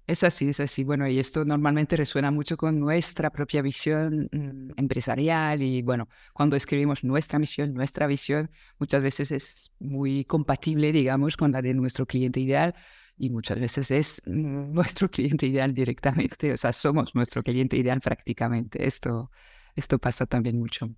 Es 0.06 0.24
así, 0.24 0.48
es 0.48 0.58
así. 0.60 0.82
Bueno, 0.82 1.06
y 1.08 1.18
esto 1.20 1.44
normalmente 1.44 1.96
resuena 1.96 2.30
mucho 2.32 2.56
con 2.56 2.78
nuestra 2.80 3.30
propia 3.30 3.62
visión 3.62 4.28
mm, 4.32 4.72
empresarial 4.76 5.62
y 5.62 5.82
bueno, 5.82 6.08
cuando 6.32 6.56
escribimos 6.56 7.04
nuestra 7.04 7.38
misión, 7.38 7.72
nuestra 7.72 8.06
visión, 8.08 8.50
muchas 8.78 9.02
veces 9.02 9.30
es 9.30 9.72
muy 9.78 10.24
compatible, 10.24 10.92
digamos, 10.92 11.36
con 11.36 11.52
la 11.52 11.62
de 11.62 11.72
nuestro 11.74 12.04
cliente 12.04 12.40
ideal 12.40 12.74
y 13.16 13.30
muchas 13.30 13.60
veces 13.60 13.90
es 13.92 14.22
nuestro 14.26 15.08
cliente 15.10 15.46
ideal 15.46 15.72
directamente, 15.72 16.52
o 16.52 16.56
sea, 16.56 16.72
somos 16.72 17.14
nuestro 17.14 17.42
cliente 17.42 17.76
ideal 17.76 18.00
prácticamente. 18.00 18.84
Esto, 18.84 19.30
esto 19.76 19.98
pasa 19.98 20.26
también 20.26 20.58
mucho. 20.58 20.90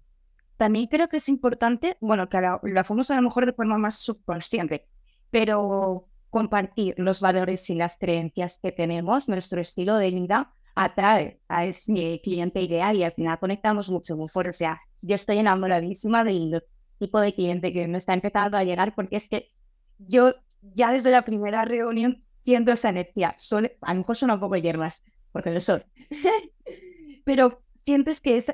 También 0.57 0.87
creo 0.87 1.09
que 1.09 1.17
es 1.17 1.29
importante, 1.29 1.97
bueno, 2.01 2.29
que 2.29 2.41
lo 2.41 2.81
hacemos 2.81 3.11
a 3.11 3.17
lo 3.17 3.23
mejor 3.23 3.47
de 3.47 3.53
forma 3.53 3.79
más 3.79 3.99
subconsciente, 3.99 4.87
pero 5.31 6.09
compartir 6.31 6.95
los 6.99 7.21
valores 7.21 7.69
y 7.71 7.75
las 7.75 7.97
creencias 7.97 8.59
que 8.59 8.73
tenemos, 8.73 9.29
nuestro 9.29 9.61
estilo 9.61 9.97
de 9.97 10.11
vida, 10.11 10.53
atrae 10.75 11.41
a 11.49 11.65
ese 11.65 12.21
cliente 12.23 12.61
ideal 12.61 12.97
y 12.97 13.05
al 13.05 13.13
final 13.13 13.39
conectamos 13.39 13.91
mucho, 13.91 14.17
fuerte. 14.29 14.51
O 14.51 14.53
sea, 14.53 14.81
yo 15.01 15.15
estoy 15.15 15.39
enamoradísima 15.39 16.25
del 16.25 16.63
tipo 16.99 17.21
de 17.21 17.33
cliente 17.33 17.73
que 17.73 17.87
me 17.89 17.99
está 17.99 18.15
empezando 18.15 18.57
a 18.57 18.65
llegar 18.65 18.95
porque 18.95 19.17
es 19.17 19.29
que 19.29 19.51
yo 19.99 20.35
ya 20.75 20.91
desde 20.93 21.11
la 21.11 21.23
primera 21.23 21.65
reunión 21.65 22.25
siento 22.45 22.73
esa 22.73 22.91
energía. 22.91 23.37
a 23.81 23.95
lo 23.95 23.99
mejor 23.99 24.17
suena 24.17 24.35
un 24.35 24.41
poco 24.41 24.57
hierbas, 24.57 25.03
porque 25.33 25.51
lo 25.51 25.61
son. 25.61 25.85
Pero 27.25 27.63
sientes 27.85 28.21
que 28.21 28.37
es, 28.37 28.53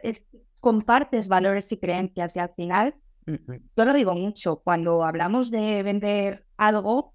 compartes 0.60 1.28
valores 1.28 1.72
y 1.72 1.78
creencias 1.78 2.36
y 2.36 2.38
al 2.38 2.54
final, 2.54 2.94
yo 3.26 3.84
lo 3.84 3.92
digo 3.92 4.14
mucho, 4.14 4.60
cuando 4.64 5.04
hablamos 5.04 5.50
de 5.50 5.82
vender 5.82 6.46
algo, 6.56 7.14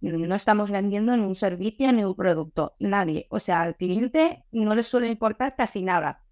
no 0.00 0.34
estamos 0.34 0.70
vendiendo 0.70 1.16
ni 1.16 1.24
un 1.24 1.34
servicio 1.34 1.92
ni 1.92 2.04
un 2.04 2.14
producto, 2.14 2.74
nadie. 2.78 3.26
O 3.30 3.40
sea, 3.40 3.62
al 3.62 3.76
cliente 3.76 4.44
no 4.52 4.74
le 4.74 4.82
suele 4.82 5.08
importar 5.08 5.56
casi 5.56 5.82
nada. 5.82 6.22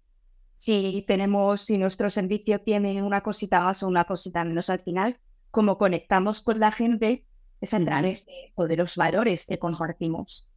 Si 0.57 1.03
tenemos, 1.07 1.61
si 1.61 1.77
nuestro 1.77 2.09
servicio 2.09 2.61
tiene 2.61 3.01
una 3.03 3.21
cosita 3.21 3.61
más 3.61 3.83
o 3.83 3.87
una 3.87 4.05
cosita 4.05 4.43
menos 4.45 4.69
al 4.69 4.79
final, 4.79 5.19
como 5.51 5.77
conectamos 5.77 6.41
con 6.41 6.59
la 6.59 6.71
gente, 6.71 7.25
es 7.61 7.73
a 7.73 7.79
través 7.79 8.25
de, 8.25 8.77
los 8.77 8.95
valores 8.95 9.45
que 9.45 9.59
compartimos. 9.59 10.51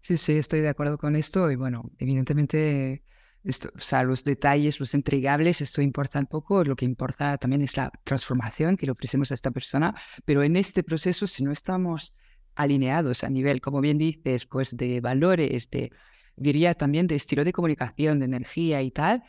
Sí, 0.00 0.16
sí, 0.16 0.36
estoy 0.36 0.60
de 0.60 0.68
acuerdo 0.68 0.98
con 0.98 1.16
esto 1.16 1.50
y 1.50 1.56
bueno, 1.56 1.90
evidentemente 1.98 3.02
esto, 3.50 3.70
o 3.74 3.78
sea, 3.78 4.02
los 4.02 4.24
detalles, 4.24 4.78
los 4.78 4.94
entregables, 4.94 5.60
esto 5.60 5.80
importa 5.82 6.18
un 6.18 6.26
poco. 6.26 6.64
Lo 6.64 6.76
que 6.76 6.84
importa 6.84 7.38
también 7.38 7.62
es 7.62 7.76
la 7.76 7.90
transformación 8.04 8.76
que 8.76 8.86
le 8.86 8.92
ofrecemos 8.92 9.30
a 9.30 9.34
esta 9.34 9.50
persona. 9.50 9.94
Pero 10.24 10.42
en 10.42 10.56
este 10.56 10.82
proceso, 10.82 11.26
si 11.26 11.44
no 11.44 11.52
estamos 11.52 12.12
alineados 12.54 13.24
a 13.24 13.30
nivel, 13.30 13.60
como 13.60 13.80
bien 13.80 13.98
dices, 13.98 14.46
pues 14.46 14.76
de 14.76 15.00
valores, 15.00 15.70
de, 15.70 15.90
diría 16.36 16.74
también 16.74 17.06
de 17.06 17.14
estilo 17.14 17.44
de 17.44 17.52
comunicación, 17.52 18.18
de 18.18 18.26
energía 18.26 18.82
y 18.82 18.90
tal, 18.90 19.22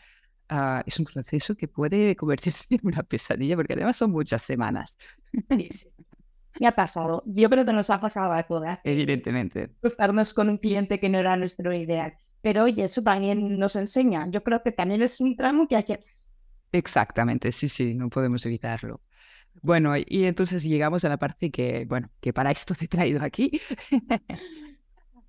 ah, 0.49 0.83
es 0.85 0.99
un 0.99 1.05
proceso 1.05 1.55
que 1.55 1.67
puede 1.67 2.15
convertirse 2.15 2.65
en 2.71 2.81
una 2.83 3.03
pesadilla 3.03 3.55
porque 3.55 3.73
además 3.73 3.97
son 3.97 4.11
muchas 4.11 4.41
semanas. 4.41 4.97
Me 6.59 6.67
ha 6.67 6.75
pasado. 6.75 7.23
Yo 7.25 7.49
creo 7.49 7.63
que 7.63 7.71
nos 7.71 7.89
ha 7.89 8.01
pasado 8.01 8.33
a 8.33 8.43
todas. 8.43 8.79
Evidentemente. 8.83 9.71
Cruzarnos 9.79 10.33
con 10.33 10.49
un 10.49 10.57
cliente 10.57 10.99
que 10.99 11.07
no 11.07 11.19
era 11.19 11.37
nuestro 11.37 11.73
ideal. 11.73 12.17
Pero 12.41 12.63
oye, 12.63 12.85
eso 12.85 13.03
también 13.03 13.57
nos 13.59 13.75
enseña. 13.75 14.27
Yo 14.29 14.43
creo 14.43 14.63
que 14.63 14.71
también 14.71 15.01
es 15.01 15.19
un 15.19 15.35
tramo 15.35 15.67
que 15.67 15.75
hay 15.75 15.83
que... 15.83 15.99
Exactamente, 16.71 17.51
sí, 17.51 17.67
sí, 17.67 17.95
no 17.95 18.09
podemos 18.09 18.45
evitarlo. 18.45 19.01
Bueno, 19.61 19.93
y 19.97 20.25
entonces 20.25 20.63
llegamos 20.63 21.03
a 21.03 21.09
la 21.09 21.17
parte 21.17 21.51
que, 21.51 21.85
bueno, 21.85 22.09
que 22.21 22.31
para 22.31 22.51
esto 22.51 22.75
te 22.75 22.85
he 22.85 22.87
traído 22.87 23.23
aquí. 23.23 23.59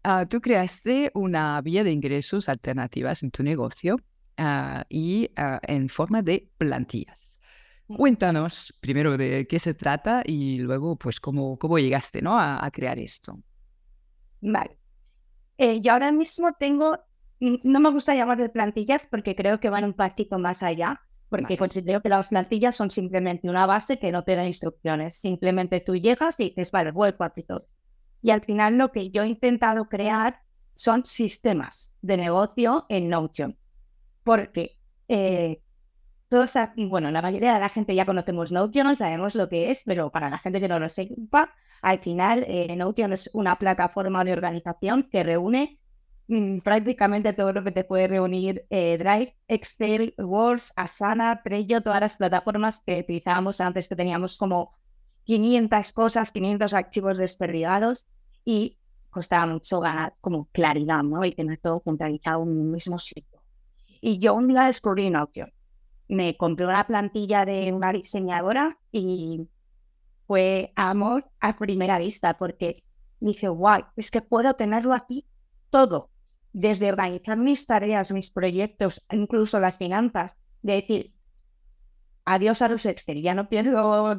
Ah, 0.02 0.25
tú 0.25 0.40
creaste 0.40 1.11
una 1.12 1.61
vía 1.61 1.85
de 1.85 1.93
ingresos 1.93 2.49
alternativas 2.49 3.23
en 3.23 3.31
tu 3.31 3.43
negocio 3.43 3.97
ah, 4.38 4.87
y 4.88 5.31
ah, 5.37 5.61
en 5.62 5.90
forma 5.90 6.23
de 6.23 6.49
plantillas. 6.57 7.43
Cuéntanos 7.87 8.73
primero 8.81 9.19
de 9.19 9.47
qué 9.47 9.59
se 9.59 9.75
trata 9.75 10.23
y 10.25 10.57
luego, 10.57 10.97
pues, 10.97 11.21
cómo, 11.21 11.59
cómo 11.59 11.79
llegaste 11.79 12.23
¿no? 12.23 12.40
a 12.40 12.71
crear 12.71 12.99
esto. 12.99 13.43
Vale. 14.40 14.79
Eh, 15.62 15.83
yo 15.83 15.93
ahora 15.93 16.11
mismo 16.11 16.55
tengo, 16.59 16.99
no 17.38 17.81
me 17.81 17.90
gusta 17.90 18.14
llamar 18.14 18.38
de 18.38 18.49
plantillas 18.49 19.07
porque 19.07 19.37
creo 19.37 19.61
que 19.61 19.69
van 19.69 19.85
un 19.85 19.93
pasito 19.93 20.38
más 20.38 20.62
allá, 20.62 21.02
porque 21.29 21.59
considero 21.59 22.00
que 22.00 22.09
las 22.09 22.31
plantillas 22.31 22.75
son 22.75 22.90
simplemente 22.90 23.47
una 23.47 23.67
base 23.67 23.99
que 23.99 24.11
no 24.11 24.25
te 24.25 24.37
da 24.37 24.47
instrucciones. 24.47 25.17
Simplemente 25.17 25.81
tú 25.81 25.97
llegas 25.97 26.40
y 26.40 26.45
dices, 26.45 26.71
vale, 26.71 26.93
vuelvo 26.93 27.25
a 27.25 27.29
todo. 27.29 27.67
Y 28.23 28.31
al 28.31 28.40
final 28.40 28.79
lo 28.79 28.90
que 28.90 29.11
yo 29.11 29.23
he 29.23 29.29
intentado 29.29 29.87
crear 29.90 30.40
son 30.73 31.05
sistemas 31.05 31.95
de 32.00 32.17
negocio 32.17 32.87
en 32.88 33.11
Notion. 33.11 33.59
Porque 34.25 34.79
eh, 35.09 35.61
todos, 36.30 36.54
bueno, 36.76 37.10
la 37.10 37.22
mayoría 37.22 37.54
de 37.54 37.60
la 37.60 37.68
gente 37.68 37.92
ya 37.94 38.06
conocemos 38.06 38.52
Notion, 38.52 38.94
sabemos 38.94 39.34
lo 39.34 39.49
que 39.49 39.72
es, 39.72 39.82
pero 39.84 40.10
para 40.12 40.30
la 40.30 40.38
gente 40.38 40.60
que 40.60 40.68
no 40.68 40.78
lo 40.78 40.88
sepa, 40.88 41.52
al 41.82 41.99
final, 41.99 42.44
eh, 42.46 42.75
Notion 42.76 43.12
es 43.12 43.30
una 43.32 43.56
plataforma 43.56 44.22
de 44.22 44.32
organización 44.32 45.08
que 45.10 45.25
reúne 45.25 45.80
mm, 46.28 46.58
prácticamente 46.58 47.32
todo 47.32 47.52
lo 47.52 47.64
que 47.64 47.72
te 47.72 47.82
puede 47.82 48.06
reunir 48.06 48.64
eh, 48.70 48.96
Drive, 48.96 49.37
Excel, 49.49 50.14
Word, 50.18 50.60
Asana, 50.76 51.42
Trello, 51.42 51.80
todas 51.80 52.00
las 52.00 52.16
plataformas 52.16 52.80
que 52.87 53.00
utilizábamos 53.00 53.60
antes, 53.60 53.88
que 53.88 53.96
teníamos 53.96 54.38
como 54.38 54.72
500 55.25 55.92
cosas, 55.92 56.30
500 56.30 56.75
archivos 56.75 57.18
desperdigados 57.18 58.06
y 58.44 58.78
costaba 59.10 59.46
mucho 59.46 59.80
ganar 59.80 60.14
como 60.20 60.44
claridad, 60.52 61.02
¿no? 61.02 61.25
Y 61.25 61.32
tener 61.32 61.58
todo 61.58 61.82
centralizado 61.84 62.44
en 62.44 62.50
un 62.50 62.70
mismo 62.70 63.00
sitio. 63.00 63.42
Y 64.00 64.18
yo 64.20 64.34
un 64.34 64.46
día 64.46 64.66
descubrí 64.66 65.10
Notion. 65.10 65.52
Me 66.11 66.37
compré 66.37 66.67
una 66.67 66.88
plantilla 66.88 67.45
de 67.45 67.73
una 67.73 67.93
diseñadora 67.93 68.81
y 68.90 69.49
fue 70.26 70.73
amor 70.75 71.31
a 71.38 71.57
primera 71.57 72.00
vista, 72.00 72.37
porque 72.37 72.83
dije, 73.21 73.47
guay, 73.47 73.85
es 73.95 74.11
que 74.11 74.21
puedo 74.21 74.55
tenerlo 74.55 74.93
aquí 74.93 75.29
todo, 75.71 76.11
desde 76.52 76.88
organizar 76.88 77.37
mis 77.37 77.64
tareas, 77.64 78.11
mis 78.11 78.33
proyectos, 78.33 79.07
incluso 79.12 79.61
las 79.61 79.79
finanzas, 79.79 80.37
de 80.62 80.73
decir, 80.73 81.14
adiós 82.25 82.61
a 82.61 82.69
los 82.69 82.87
Excel, 82.87 83.23
ya 83.23 83.37
no 83.37 83.49
pierdo 83.49 84.19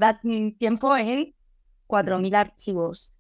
tiempo 0.58 0.96
en 0.96 1.36
4.000 1.88 2.36
archivos. 2.38 3.14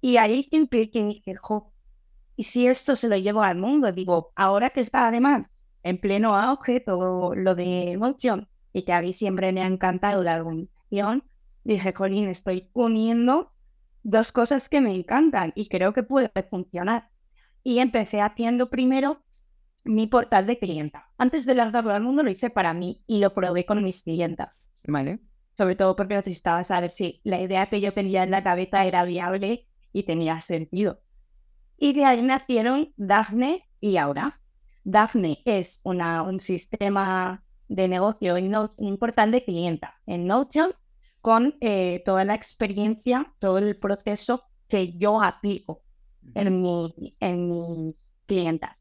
Y 0.00 0.16
ahí 0.16 0.42
siempre 0.42 0.90
que 0.90 1.04
dije, 1.04 1.36
jo, 1.36 1.72
¿y 2.34 2.42
si 2.42 2.66
esto 2.66 2.96
se 2.96 3.08
lo 3.08 3.16
llevo 3.16 3.44
al 3.44 3.58
mundo? 3.58 3.92
Digo, 3.92 4.32
ahora 4.34 4.70
que 4.70 4.80
está 4.80 5.06
además 5.06 5.57
en 5.82 5.98
pleno 5.98 6.36
auge 6.36 6.80
todo 6.80 7.34
lo 7.34 7.54
de 7.54 7.96
Motion 7.98 8.48
y 8.72 8.82
que 8.82 8.92
a 8.92 9.02
mí 9.02 9.12
siempre 9.12 9.52
me 9.52 9.62
ha 9.62 9.66
encantado 9.66 10.22
la 10.22 10.36
organización, 10.36 11.24
dije, 11.64 11.92
Colin, 11.92 12.28
estoy 12.28 12.70
uniendo 12.72 13.52
dos 14.02 14.32
cosas 14.32 14.68
que 14.68 14.80
me 14.80 14.94
encantan 14.94 15.52
y 15.54 15.68
creo 15.68 15.92
que 15.92 16.02
puede 16.02 16.30
funcionar. 16.48 17.10
Y 17.62 17.78
empecé 17.80 18.20
haciendo 18.20 18.70
primero 18.70 19.22
mi 19.84 20.06
portal 20.06 20.46
de 20.46 20.58
clienta. 20.58 21.10
Antes 21.18 21.46
de 21.46 21.54
lanzarlo 21.54 21.92
al 21.92 22.02
mundo 22.02 22.22
lo 22.22 22.30
hice 22.30 22.50
para 22.50 22.74
mí 22.74 23.02
y 23.06 23.20
lo 23.20 23.34
probé 23.34 23.66
con 23.66 23.82
mis 23.82 24.02
clientas. 24.02 24.70
Vale. 24.86 25.20
Sobre 25.56 25.76
todo 25.76 25.96
porque 25.96 26.14
necesitaba 26.14 26.62
saber 26.64 26.90
si 26.90 27.20
la 27.24 27.40
idea 27.40 27.66
que 27.66 27.80
yo 27.80 27.92
tenía 27.92 28.22
en 28.22 28.30
la 28.30 28.44
cabeza 28.44 28.84
era 28.84 29.04
viable 29.04 29.66
y 29.92 30.04
tenía 30.04 30.40
sentido. 30.40 31.00
Y 31.76 31.92
de 31.92 32.04
ahí 32.04 32.22
nacieron 32.22 32.92
Daphne 32.96 33.68
y 33.80 33.96
Aura. 33.96 34.40
Daphne 34.90 35.42
es 35.44 35.80
una, 35.84 36.22
un 36.22 36.40
sistema 36.40 37.44
de 37.68 37.88
negocio 37.88 38.38
y 38.38 38.48
un 38.48 38.96
portal 38.96 39.30
de 39.30 39.44
clienta 39.44 40.00
en 40.06 40.26
Notion 40.26 40.72
con 41.20 41.58
eh, 41.60 42.02
toda 42.06 42.24
la 42.24 42.34
experiencia, 42.34 43.34
todo 43.38 43.58
el 43.58 43.78
proceso 43.78 44.44
que 44.66 44.96
yo 44.96 45.22
aplico 45.22 45.82
en, 46.34 46.62
mi, 46.62 47.16
en 47.20 47.50
mis 47.50 48.14
clientas. 48.24 48.78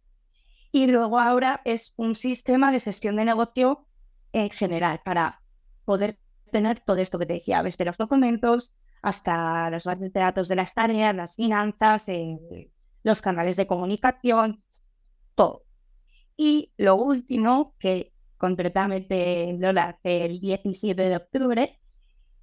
Y 0.71 0.87
luego 0.87 1.19
ahora 1.19 1.61
es 1.65 1.93
un 1.97 2.15
sistema 2.15 2.71
de 2.71 2.79
gestión 2.79 3.17
de 3.17 3.25
negocio 3.25 3.85
en 4.31 4.49
general 4.49 5.01
para 5.03 5.41
poder 5.83 6.19
tener 6.53 6.79
todo 6.79 6.97
esto 6.97 7.19
que 7.19 7.25
te 7.25 7.33
decía, 7.33 7.63
desde 7.63 7.83
los 7.83 7.97
documentos 7.97 8.73
hasta 9.01 9.69
los 9.71 9.83
bases 9.83 10.13
de 10.13 10.19
datos 10.21 10.47
de 10.47 10.55
las 10.55 10.73
tareas, 10.73 11.13
las 11.13 11.35
finanzas, 11.35 12.07
eh, 12.07 12.71
los 13.03 13.21
canales 13.21 13.57
de 13.57 13.67
comunicación, 13.67 14.61
todo. 15.35 15.66
Y 16.37 16.71
lo 16.77 16.95
último, 16.95 17.75
que 17.79 18.13
concretamente 18.37 19.55
lo 19.57 19.69
hace 19.81 20.25
el 20.25 20.39
17 20.39 21.09
de 21.09 21.15
octubre, 21.15 21.79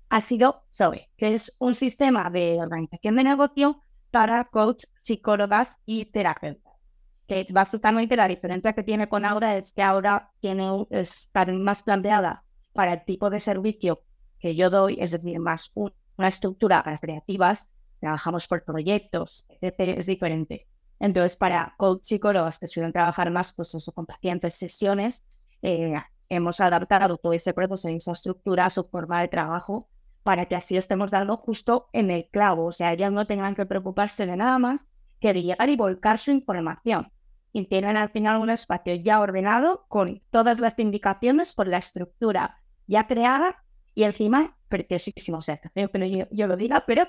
ha 0.08 0.20
sido 0.20 0.64
Zoe, 0.76 1.10
que 1.16 1.34
es 1.34 1.56
un 1.58 1.74
sistema 1.74 2.28
de 2.28 2.58
organización 2.60 3.16
de 3.16 3.24
negocio 3.24 3.82
para 4.10 4.44
coach, 4.44 4.84
psicólogas 5.00 5.72
y 5.86 6.06
terapeutas. 6.06 6.74
Que 7.26 7.46
básicamente 7.50 8.16
la 8.16 8.28
diferencia 8.28 8.74
que 8.74 8.82
tiene 8.82 9.08
con 9.08 9.24
Aura 9.24 9.56
es 9.56 9.72
que 9.72 9.82
Aura 9.82 10.30
tiene, 10.40 10.86
es 10.90 11.30
más 11.54 11.82
planteada 11.82 12.44
para 12.72 12.92
el 12.94 13.04
tipo 13.04 13.30
de 13.30 13.40
servicio 13.40 14.02
que 14.38 14.54
yo 14.54 14.68
doy, 14.68 14.98
es 15.00 15.12
decir, 15.12 15.38
más 15.40 15.72
una 15.74 16.28
estructura 16.28 16.82
para 16.82 16.98
creativas, 16.98 17.66
trabajamos 17.98 18.46
por 18.46 18.64
proyectos, 18.64 19.46
etc. 19.48 19.96
Es 19.96 20.06
diferente. 20.06 20.68
Entonces, 21.00 21.36
para 21.36 21.74
coach 21.76 22.02
psicólogos 22.04 22.58
que 22.58 22.68
suelen 22.68 22.92
trabajar 22.92 23.30
más 23.30 23.52
pues 23.52 23.74
eso, 23.74 23.92
con 23.92 24.06
pacientes, 24.06 24.54
sesiones, 24.54 25.24
eh, 25.62 25.94
hemos 26.28 26.60
adaptado 26.60 27.16
todo 27.16 27.32
ese 27.32 27.52
proceso, 27.52 27.88
esa 27.88 28.12
estructura, 28.12 28.70
su 28.70 28.84
forma 28.84 29.20
de 29.20 29.28
trabajo 29.28 29.88
para 30.22 30.46
que 30.46 30.56
así 30.56 30.76
estemos 30.76 31.10
dando 31.10 31.36
justo 31.36 31.88
en 31.92 32.10
el 32.10 32.26
clavo. 32.30 32.66
O 32.66 32.72
sea, 32.72 32.92
ellas 32.92 33.12
no 33.12 33.26
tengan 33.26 33.54
que 33.54 33.66
preocuparse 33.66 34.26
de 34.26 34.36
nada 34.36 34.58
más 34.58 34.86
que 35.20 35.32
de 35.32 35.42
llegar 35.42 35.68
y 35.68 35.76
volcar 35.76 36.18
su 36.18 36.30
información. 36.30 37.12
Y 37.52 37.66
tienen 37.66 37.96
al 37.96 38.10
final 38.10 38.40
un 38.40 38.50
espacio 38.50 38.94
ya 38.94 39.20
ordenado 39.20 39.84
con 39.88 40.22
todas 40.30 40.58
las 40.58 40.78
indicaciones, 40.78 41.54
con 41.54 41.70
la 41.70 41.78
estructura 41.78 42.60
ya 42.86 43.06
creada 43.06 43.62
y 43.94 44.04
encima 44.04 44.56
preciosísimo. 44.68 45.38
O 45.38 45.42
sea, 45.42 45.58
que 45.58 46.10
yo, 46.10 46.26
yo 46.30 46.46
lo 46.46 46.56
diga, 46.56 46.84
pero 46.86 47.04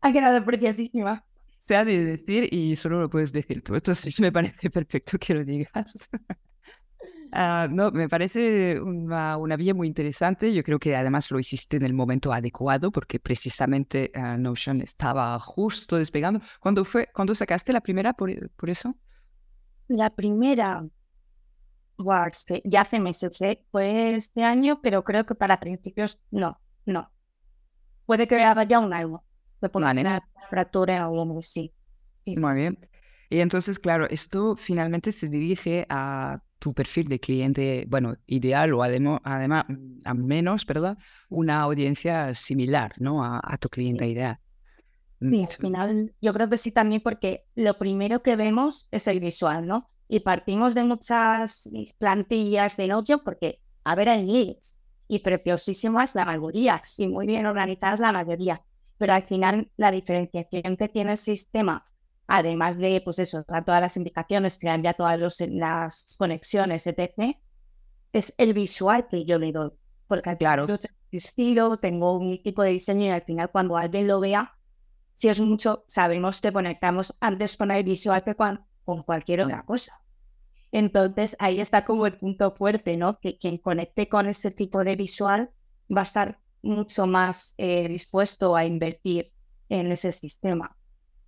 ha 0.00 0.12
quedado 0.12 0.44
preciosísima. 0.44 1.27
Se 1.58 1.76
ha 1.76 1.84
de 1.84 2.04
decir 2.04 2.48
y 2.52 2.76
solo 2.76 3.00
lo 3.00 3.10
puedes 3.10 3.32
decir 3.32 3.62
tú. 3.62 3.74
Entonces 3.74 4.18
me 4.20 4.32
parece 4.32 4.70
perfecto 4.70 5.18
que 5.18 5.34
lo 5.34 5.44
digas. 5.44 6.08
Ah, 7.30 7.68
no, 7.70 7.90
me 7.90 8.08
parece 8.08 8.80
una, 8.80 9.36
una, 9.36 9.54
vía 9.56 9.74
muy 9.74 9.86
interesante. 9.86 10.50
Yo 10.54 10.62
creo 10.62 10.78
que 10.78 10.96
además 10.96 11.30
lo 11.30 11.38
hiciste 11.38 11.76
en 11.76 11.84
el 11.84 11.92
momento 11.92 12.32
adecuado 12.32 12.90
porque 12.90 13.20
precisamente 13.20 14.10
uh, 14.16 14.38
Notion 14.38 14.80
estaba 14.80 15.38
justo 15.38 15.96
despegando. 15.96 16.40
¿Cuándo 16.58 16.86
fue? 16.86 17.10
¿Cuándo 17.12 17.34
sacaste 17.34 17.74
la 17.74 17.82
primera 17.82 18.14
por, 18.14 18.30
por 18.52 18.70
eso? 18.70 18.96
La 19.88 20.08
primera, 20.08 20.82
ya 22.64 22.80
hace 22.80 23.00
meses, 23.00 23.40
¿eh? 23.40 23.64
fue 23.70 24.14
este 24.14 24.44
año, 24.44 24.80
pero 24.82 25.04
creo 25.04 25.26
que 25.26 25.34
para 25.34 25.60
principios 25.60 26.20
no, 26.30 26.60
no. 26.86 27.10
Puede 28.06 28.26
que 28.26 28.36
haya 28.36 28.62
ya 28.64 28.78
un 28.78 28.94
algo. 28.94 29.24
De 29.60 29.68
poner 29.68 30.22
temperatura 30.34 31.08
o 31.08 31.20
algo 31.20 31.38
así. 31.38 31.72
Muy 32.26 32.54
bien. 32.54 32.78
Y 33.30 33.40
entonces, 33.40 33.78
claro, 33.78 34.06
esto 34.08 34.56
finalmente 34.56 35.12
se 35.12 35.28
dirige 35.28 35.86
a 35.90 36.40
tu 36.58 36.74
perfil 36.74 37.08
de 37.08 37.20
cliente, 37.20 37.84
bueno, 37.88 38.16
ideal 38.26 38.72
o 38.72 38.82
además, 38.82 39.20
además 39.22 39.66
a 40.04 40.14
menos, 40.14 40.66
¿verdad? 40.66 40.98
Una 41.28 41.60
audiencia 41.60 42.34
similar, 42.34 42.94
¿no? 42.98 43.22
A, 43.22 43.56
tu 43.58 43.68
cliente 43.68 44.06
ideal. 44.06 44.38
Mm, 45.20 45.30
sí, 45.30 45.40
al 45.40 45.48
final 45.48 46.14
yo 46.20 46.32
creo 46.32 46.48
que 46.48 46.56
sí 46.56 46.72
también 46.72 47.02
porque 47.02 47.44
lo 47.54 47.78
primero 47.78 48.22
que 48.22 48.36
vemos 48.36 48.88
es 48.90 49.06
el 49.08 49.20
visual, 49.20 49.66
¿no? 49.66 49.88
Y 50.08 50.20
partimos 50.20 50.74
de 50.74 50.84
muchas 50.84 51.68
plantillas 51.98 52.76
de 52.76 52.88
Notion 52.88 53.20
porque, 53.22 53.60
a 53.84 53.94
ver, 53.94 54.08
hay 54.08 54.26
leads 54.26 54.74
y 55.06 55.18
preciosísimas 55.20 56.14
la 56.14 56.24
mayoría 56.24 56.82
y 56.96 57.08
muy 57.08 57.26
bien 57.26 57.46
organizadas 57.46 58.00
la 58.00 58.12
mayoría. 58.12 58.62
Pero 58.98 59.14
al 59.14 59.22
final 59.24 59.70
la 59.76 59.90
diferenciación 59.90 60.76
que 60.76 60.88
tiene 60.88 61.12
el 61.12 61.16
sistema 61.16 61.88
además 62.28 62.78
de, 62.78 63.00
pues 63.00 63.18
eso, 63.18 63.42
todas 63.42 63.80
las 63.80 63.96
indicaciones, 63.96 64.58
crear 64.58 64.80
ya 64.82 64.92
todas 64.92 65.18
las 65.48 66.16
conexiones, 66.18 66.86
etc., 66.86 67.36
es 68.12 68.32
el 68.36 68.52
visual 68.52 69.08
que 69.08 69.24
yo 69.24 69.38
le 69.38 69.50
doy. 69.50 69.72
Porque 70.06 70.36
claro, 70.36 70.66
yo 70.66 70.78
tengo 70.78 70.94
estilo, 71.10 71.78
tengo 71.78 72.16
un 72.16 72.42
tipo 72.42 72.62
de 72.62 72.70
diseño 72.70 73.06
y 73.06 73.08
al 73.08 73.22
final 73.22 73.50
cuando 73.50 73.76
alguien 73.76 74.06
lo 74.06 74.20
vea, 74.20 74.54
si 75.14 75.28
es 75.28 75.40
mucho, 75.40 75.84
sabemos 75.88 76.40
que 76.40 76.52
conectamos 76.52 77.16
antes 77.20 77.56
con 77.56 77.70
el 77.70 77.82
visual 77.82 78.22
que 78.22 78.34
con, 78.34 78.64
cualquier 79.04 79.42
otra 79.42 79.64
cosa. 79.64 80.00
Entonces 80.70 81.34
ahí 81.38 81.60
está 81.60 81.84
como 81.84 82.06
el 82.06 82.18
punto 82.18 82.54
fuerte, 82.54 82.96
¿no? 82.96 83.18
Que 83.20 83.38
quien 83.38 83.58
conecte 83.58 84.08
con 84.08 84.28
ese 84.28 84.50
tipo 84.50 84.84
de 84.84 84.96
visual 84.96 85.50
va 85.94 86.02
a 86.02 86.04
estar 86.04 86.38
mucho 86.68 87.06
más 87.06 87.54
eh, 87.58 87.88
dispuesto 87.88 88.54
a 88.54 88.64
invertir 88.64 89.32
en 89.68 89.90
ese 89.92 90.12
sistema. 90.12 90.76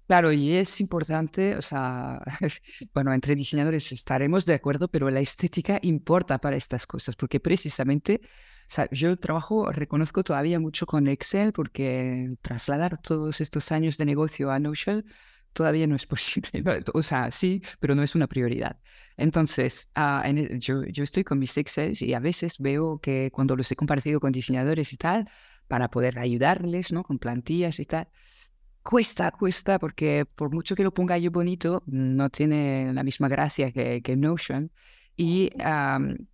Claro, 0.06 0.32
y 0.32 0.56
es 0.56 0.80
importante, 0.80 1.54
o 1.54 1.62
sea, 1.62 2.20
bueno, 2.94 3.12
entre 3.12 3.36
diseñadores 3.36 3.92
estaremos 3.92 4.44
de 4.44 4.54
acuerdo, 4.54 4.88
pero 4.88 5.08
la 5.08 5.20
estética 5.20 5.78
importa 5.82 6.38
para 6.38 6.56
estas 6.56 6.84
cosas, 6.84 7.14
porque 7.14 7.38
precisamente, 7.38 8.20
o 8.24 8.72
sea, 8.72 8.88
yo 8.90 9.16
trabajo, 9.16 9.70
reconozco 9.70 10.24
todavía 10.24 10.58
mucho 10.58 10.84
con 10.84 11.06
Excel, 11.06 11.52
porque 11.52 12.34
trasladar 12.42 12.98
todos 12.98 13.40
estos 13.40 13.70
años 13.70 13.98
de 13.98 14.04
negocio 14.04 14.50
a 14.50 14.58
Notion 14.58 15.04
todavía 15.52 15.86
no 15.86 15.96
es 15.96 16.06
posible. 16.14 16.50
O 16.94 17.02
sea, 17.02 17.30
sí, 17.30 17.62
pero 17.80 17.94
no 17.94 18.02
es 18.02 18.14
una 18.14 18.26
prioridad. 18.26 18.78
Entonces, 19.16 19.90
ah, 19.94 20.22
e, 20.26 20.58
yo, 20.58 20.84
yo 20.84 21.04
estoy 21.04 21.24
con 21.24 21.38
mis 21.38 21.56
Excel 21.56 21.96
y 22.00 22.14
a 22.14 22.20
veces 22.20 22.58
veo 22.58 22.98
que 23.00 23.30
cuando 23.32 23.56
los 23.56 23.70
he 23.70 23.76
compartido 23.76 24.20
con 24.20 24.32
diseñadores 24.32 24.92
y 24.92 24.96
tal, 24.96 25.28
para 25.68 25.90
poder 25.90 26.18
ayudarles, 26.18 26.92
¿no? 26.92 27.04
Con 27.04 27.18
plantillas 27.18 27.78
y 27.80 27.84
tal, 27.86 28.08
Cuesta, 28.82 29.30
cuesta, 29.30 29.78
porque 29.78 30.24
por 30.24 30.52
mucho 30.54 30.74
que 30.74 30.82
lo 30.82 30.92
ponga 30.94 31.18
yo 31.18 31.30
bonito, 31.30 31.82
no 31.86 32.30
tiene 32.30 32.92
la 32.94 33.02
misma 33.04 33.28
gracia 33.28 33.72
que, 33.72 34.00
que 34.02 34.16
Notion. 34.16 34.72
Y 35.22 35.50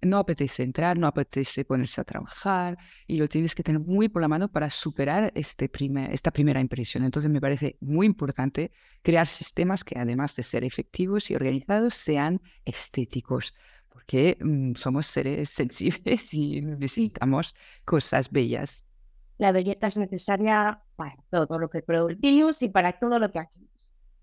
no 0.03 0.18
apetece 0.18 0.62
entrar, 0.62 0.96
no 0.96 1.09
apetece 1.09 1.64
ponerse 1.64 2.01
a 2.01 2.05
trabajar 2.05 2.79
y 3.09 3.16
lo 3.16 3.29
tienes 3.29 3.53
que 3.53 3.64
tener 3.64 3.81
muy 3.81 4.09
por 4.09 4.22
la 4.22 4.29
mano 4.29 4.46
para 4.46 4.70
superar 4.70 5.33
este 5.35 5.68
primer, 5.68 6.12
esta 6.14 6.31
primera 6.31 6.61
impresión. 6.61 7.03
Entonces 7.03 7.29
me 7.29 7.40
parece 7.40 7.79
muy 7.81 8.07
importante 8.07 8.70
crear 9.03 9.27
sistemas 9.27 9.83
que 9.83 9.99
además 9.99 10.37
de 10.37 10.44
ser 10.44 10.62
efectivos 10.62 11.33
y 11.33 11.35
organizados 11.35 11.94
sean 11.94 12.40
estéticos, 12.64 13.55
porque 13.88 14.38
mm, 14.40 14.75
somos 14.77 15.07
seres 15.07 15.51
sensibles 15.61 16.33
y 16.33 16.61
necesitamos 16.61 17.57
cosas 17.85 18.31
bellas 18.31 18.85
la 19.38 19.53
belleza 19.53 19.88
es 19.88 19.99
necesaria 19.99 20.81
para 20.96 21.16
todo 21.29 21.59
lo 21.59 21.68
que 21.68 21.83
producimos 21.83 22.62
y 22.62 22.70
para 22.70 22.92
todo 22.92 23.18
lo 23.18 23.31
que 23.31 23.40
hacemos. 23.40 23.68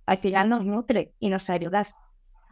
Al 0.08 0.18
final 0.18 0.50
nos 0.50 0.66
nutre 0.66 1.14
y 1.20 1.30
nos 1.30 1.52
ayuda 1.52 1.84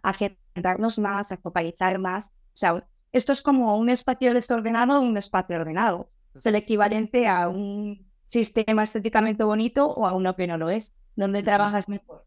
a 0.02 0.14
generarnos 0.14 1.00
más, 1.00 1.32
a 1.32 1.38
focalizar 1.38 2.00
más. 2.00 2.30
O 2.30 2.58
sea, 2.58 2.88
esto 3.12 3.32
es 3.32 3.42
como 3.42 3.78
un 3.78 3.90
espacio 3.90 4.34
desordenado 4.34 5.00
o 5.00 5.02
un 5.02 5.18
espacio 5.18 5.56
ordenado. 5.56 6.10
Es 6.36 6.46
el 6.46 6.56
equivalente 6.56 7.28
a 7.28 7.50
un 7.50 8.10
sistema 8.26 8.84
estéticamente 8.84 9.44
bonito 9.44 9.88
o 9.88 10.08
a 10.08 10.14
uno 10.14 10.36
que 10.36 10.48
no 10.48 10.58
lo 10.58 10.70
es. 10.70 10.94
donde 11.16 11.44
trabajas 11.44 11.90
mejor? 11.90 12.26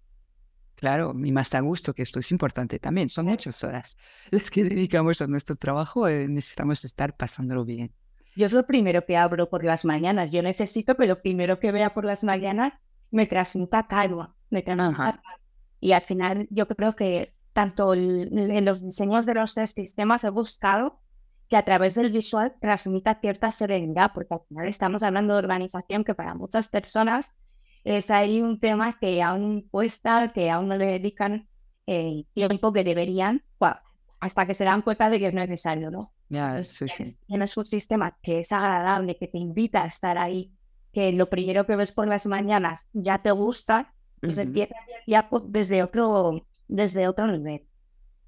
Claro, 0.75 1.15
y 1.17 1.33
más 1.33 1.55
a 1.55 1.61
gusto, 1.61 1.95
que 1.95 2.03
esto 2.03 2.21
es 2.21 2.31
importante 2.31 2.79
también. 2.79 3.09
Son 3.09 3.27
muchas 3.27 3.65
horas 3.65 3.97
las 4.31 4.51
que 4.51 4.65
dedicamos 4.65 5.23
a 5.23 5.27
nuestro 5.27 5.57
trabajo. 5.57 6.07
Eh, 6.09 6.29
necesitamos 6.29 6.85
estar 6.85 7.17
pasándolo 7.17 7.65
bien. 7.65 7.95
Yo 8.37 8.47
es 8.47 8.53
lo 8.53 8.67
primero 8.67 9.07
que 9.07 9.17
abro 9.17 9.49
por 9.49 9.65
las 9.65 9.85
mañanas. 9.85 10.31
Yo 10.31 10.43
necesito 10.43 10.97
que 10.97 11.07
lo 11.07 11.23
primero 11.23 11.61
que 11.61 11.73
vea 11.73 11.95
por 11.95 12.05
las 12.05 12.25
mañanas 12.25 12.75
me 13.11 13.27
transmita 13.27 13.87
calma, 13.87 14.35
me 14.51 14.63
transmita 14.63 15.23
Y 15.81 15.93
al 15.93 16.03
final 16.03 16.49
yo 16.51 16.67
creo 16.67 16.95
que 16.95 17.33
tanto 17.55 17.95
en 17.95 18.65
los 18.65 18.85
diseños 18.85 19.25
de 19.25 19.35
los 19.35 19.55
tres 19.55 19.71
sistemas 19.71 20.25
he 20.25 20.31
buscado 20.31 21.01
que 21.49 21.57
a 21.57 21.65
través 21.65 21.95
del 21.95 22.11
visual 22.11 22.55
transmita 22.61 23.19
cierta 23.21 23.51
serenidad, 23.51 24.11
porque 24.13 24.35
al 24.35 24.41
final 24.49 24.69
estamos 24.69 25.03
hablando 25.03 25.35
de 25.35 25.39
organización 25.39 26.05
que 26.05 26.15
para 26.15 26.35
muchas 26.35 26.69
personas 26.69 27.33
es 27.85 28.11
ahí 28.11 28.43
un 28.43 28.59
tema 28.61 28.99
que 28.99 29.23
aún 29.23 29.63
cuesta, 29.71 30.33
que 30.33 30.51
aún 30.51 30.69
no 30.69 30.77
le 30.77 30.87
dedican 30.87 31.49
el 31.87 32.27
tiempo 32.35 32.73
que 32.73 32.83
deberían, 32.83 33.45
hasta 34.21 34.47
que 34.47 34.55
se 34.55 34.65
dan 34.65 34.83
cuenta 34.83 35.11
de 35.11 35.19
que 35.19 35.27
es 35.27 35.35
necesario, 35.35 35.91
¿no? 35.91 36.13
Ya, 36.31 36.65
sí, 36.65 36.89
sí. 36.89 37.17
Tienes 37.27 37.57
un 37.57 37.67
sistema 37.67 38.17
que 38.23 38.41
es 38.41 38.53
agradable, 38.53 39.19
que 39.19 39.29
te 39.29 39.39
invita 39.39 39.85
a 39.85 39.87
estar 39.87 40.17
ahí, 40.17 40.51
que 40.93 41.13
lo 41.13 41.29
primero 41.29 41.67
que 41.67 41.77
ves 41.77 41.93
por 41.93 42.09
las 42.09 42.27
mañanas 42.27 42.89
ya 42.95 43.19
te 43.19 43.31
gusta, 43.31 43.95
pues 44.21 44.39
empieza 44.39 44.75
ya 45.07 45.29
desde 45.47 45.83
otro, 45.83 46.47
desde 46.69 47.09
otro 47.09 47.27
nivel. 47.27 47.63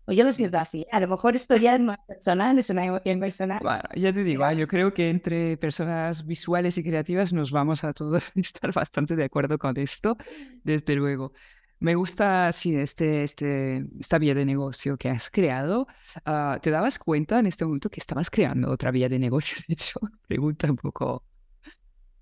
O 0.09 0.13
yo 0.13 0.23
lo 0.25 0.33
siento 0.33 0.59
así. 0.59 0.87
A 0.93 1.01
lo 1.01 1.09
mejor 1.09 1.35
esto 1.35 1.57
ya 1.57 1.75
es 1.75 1.81
más 1.81 1.99
personal, 2.07 2.59
es 2.59 2.71
una 2.71 2.85
emoción 2.85 3.19
personal. 3.19 3.59
Bueno, 3.61 3.83
ya 3.97 4.13
te 4.13 4.23
digo, 4.23 4.45
ah, 4.45 4.53
yo 4.53 4.69
creo 4.69 4.95
que 4.95 5.11
entre 5.11 5.57
personas 5.57 6.25
visuales 6.25 6.79
y 6.79 6.85
creativas 6.85 7.33
nos 7.33 7.51
vamos 7.51 7.83
a 7.83 7.93
todos 7.93 8.31
estar 8.37 8.73
bastante 8.73 9.17
de 9.17 9.25
acuerdo 9.25 9.59
con 9.59 9.77
esto, 9.77 10.17
desde 10.63 10.95
luego. 10.95 11.33
Me 11.79 11.95
gusta, 11.95 12.53
sí, 12.53 12.75
este, 12.75 13.23
este, 13.23 13.85
esta 13.99 14.19
vía 14.19 14.35
de 14.35 14.47
negocio 14.47 14.97
que 14.97 15.11
has 15.11 15.29
creado. 15.29 15.87
Ah, 16.25 16.59
¿Te 16.63 16.71
dabas 16.71 16.99
cuenta 16.99 17.41
en 17.41 17.47
este 17.47 17.65
momento 17.65 17.91
que 17.91 18.01
estabas 18.01 18.31
creando 18.31 18.71
otra 18.71 18.91
vía 18.91 19.09
de 19.09 19.19
negocio? 19.19 19.59
De 19.69 19.75
hecho, 19.75 20.01
pregunta 20.27 20.71
un 20.71 20.77
poco. 20.77 21.25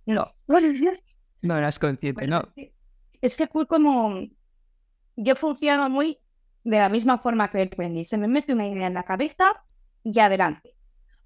No. 0.06 0.34
No 1.42 1.58
eras 1.58 1.78
consciente, 1.78 2.26
¿no? 2.26 2.42
Es 3.20 3.36
que 3.36 3.46
fue 3.46 3.66
como. 3.66 4.26
Yo 5.16 5.36
funciono 5.36 5.88
muy 5.88 6.18
de 6.64 6.78
la 6.78 6.88
misma 6.88 7.18
forma 7.18 7.50
que 7.50 7.62
aprendí. 7.62 8.04
Se 8.04 8.18
me 8.18 8.28
mete 8.28 8.52
una 8.52 8.66
idea 8.66 8.86
en 8.86 8.94
la 8.94 9.04
cabeza 9.04 9.64
y 10.02 10.18
adelante. 10.18 10.74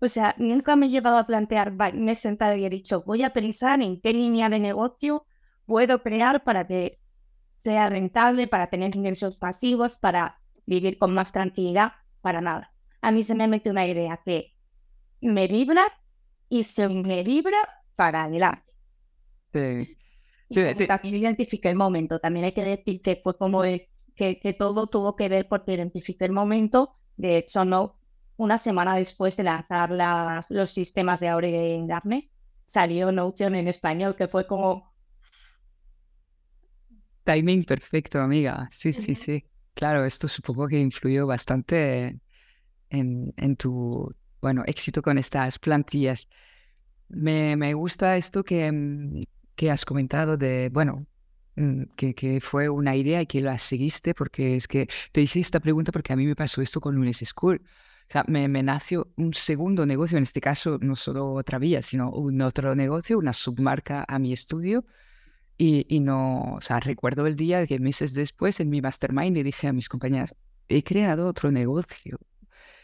O 0.01 0.09
sea, 0.09 0.35
nunca 0.39 0.77
me 0.77 0.87
he 0.87 0.91
llevado 0.91 1.17
a 1.17 1.27
plantear, 1.27 1.73
me 1.95 2.13
he 2.13 2.15
sentado 2.15 2.57
y 2.57 2.65
he 2.65 2.71
dicho, 2.71 3.03
voy 3.03 3.25
a 3.25 3.33
pensar 3.33 3.83
en 3.83 4.01
qué 4.01 4.13
línea 4.13 4.49
de 4.49 4.61
negocio 4.61 5.27
puedo 5.67 6.03
crear 6.03 6.45
para 6.45 6.67
que 6.67 7.01
sea 7.59 7.89
rentable, 7.89 8.47
para 8.47 8.69
tener 8.69 8.95
ingresos 8.95 9.37
pasivos, 9.37 9.99
para 9.99 10.39
vivir 10.67 10.99
con 10.99 11.15
más 11.15 11.33
tranquilidad, 11.33 11.93
para 12.21 12.41
nada. 12.41 12.73
A 13.01 13.11
mí 13.11 13.23
se 13.23 13.35
me 13.35 13.49
mete 13.49 13.71
una 13.71 13.87
idea 13.87 14.21
que 14.25 14.55
me 15.21 15.49
vibra 15.49 15.83
y 16.49 16.63
se 16.65 16.89
me 16.89 17.25
vibra 17.25 17.59
para 17.97 18.25
adelante. 18.25 18.73
Sí. 19.53 19.98
Y 20.49 20.87
también 20.87 21.17
identifique 21.17 21.69
el 21.69 21.77
momento. 21.77 22.19
También 22.19 22.47
hay 22.47 22.53
que 22.53 22.65
decir 22.65 23.03
que 23.03 23.21
fue 23.23 23.37
como 23.37 23.63
que, 23.63 23.91
que, 24.17 24.57
todo 24.59 24.87
tuvo 24.87 25.15
que 25.15 25.29
ver 25.29 25.47
porque 25.49 25.75
identifique 25.75 26.25
el 26.25 26.33
momento. 26.33 26.97
De 27.17 27.37
hecho, 27.37 27.65
no 27.65 27.97
una 28.37 28.57
semana 28.57 28.95
después 28.95 29.37
de 29.37 29.43
lanzar 29.43 29.91
las, 29.91 30.47
los 30.49 30.71
sistemas 30.71 31.21
de 31.21 31.29
Aure 31.29 31.75
en 31.75 31.89
Daphne, 31.89 32.31
salió 32.67 33.11
Notion 33.11 33.57
en 33.57 33.67
español, 33.67 34.15
que 34.17 34.29
fue 34.29 34.47
como 34.47 34.95
Timing 37.25 37.65
perfecto, 37.65 38.21
amiga. 38.21 38.69
Sí, 38.73 38.91
sí, 38.93 39.15
sí. 39.15 39.45
Claro, 39.75 40.07
esto 40.07 40.29
supongo 40.29 40.67
que 40.67 40.81
influyó 40.81 41.27
bastante 41.27 42.19
en, 42.89 43.35
en 43.37 43.57
tu, 43.57 44.11
bueno, 44.41 44.63
éxito 44.67 45.03
con 45.03 45.19
estas 45.19 45.59
plantillas. 45.59 46.29
Me, 47.09 47.55
me 47.57 47.75
gusta 47.75 48.17
esto 48.17 48.43
que, 48.45 48.73
mm, 48.73 49.21
que 49.59 49.73
has 49.73 49.85
comentado 49.85 50.37
de, 50.37 50.71
bueno, 50.73 51.05
mm, 51.57 51.83
que, 51.97 52.15
que, 52.15 52.41
fue 52.41 52.69
una 52.69 52.95
idea 52.95 53.21
y 53.23 53.27
que 53.27 53.41
la 53.41 53.59
seguiste, 53.59 54.15
porque 54.15 54.55
es 54.55 54.69
que 54.69 54.87
te 55.11 55.21
hice 55.21 55.41
esta 55.41 55.59
pregunta 55.59 55.91
porque 55.91 56.13
a 56.13 56.17
mí 56.17 56.27
me 56.27 56.37
pasó 56.37 56.63
esto 56.63 56.81
con 56.81 56.95
Lunes 56.95 57.19
School. 57.27 57.61
O 58.09 58.13
sea, 58.13 58.25
me, 58.29 58.47
me, 58.47 58.63
nació 58.63 59.09
un 59.17 59.35
segundo 59.35 59.85
negocio, 59.85 60.17
en 60.17 60.23
este 60.23 60.41
caso 60.41 60.79
no 60.81 60.95
solo 60.95 61.33
otra 61.33 61.59
vía, 61.59 61.83
sino 61.83 62.11
un 62.11 62.41
otro 62.41 62.77
negocio, 62.77 63.19
una 63.19 63.33
submarca 63.33 64.05
a 64.07 64.19
mi 64.21 64.33
estudio, 64.33 64.85
y, 65.61 65.99
no, 65.99 66.55
o 66.55 66.61
sea, 66.61 66.79
recuerdo 66.79 67.27
el 67.27 67.35
día 67.35 67.67
que 67.67 67.81
meses 67.81 68.15
después 68.15 68.61
en 68.61 68.71
mi 68.71 68.81
mastermind 68.81 69.37
le 69.37 69.43
dije 69.43 69.67
a 69.67 69.73
mis 69.73 69.89
compañeras, 69.89 70.37
he 70.69 70.85
creado 70.85 71.27
otro 71.27 71.51
negocio. 71.51 72.21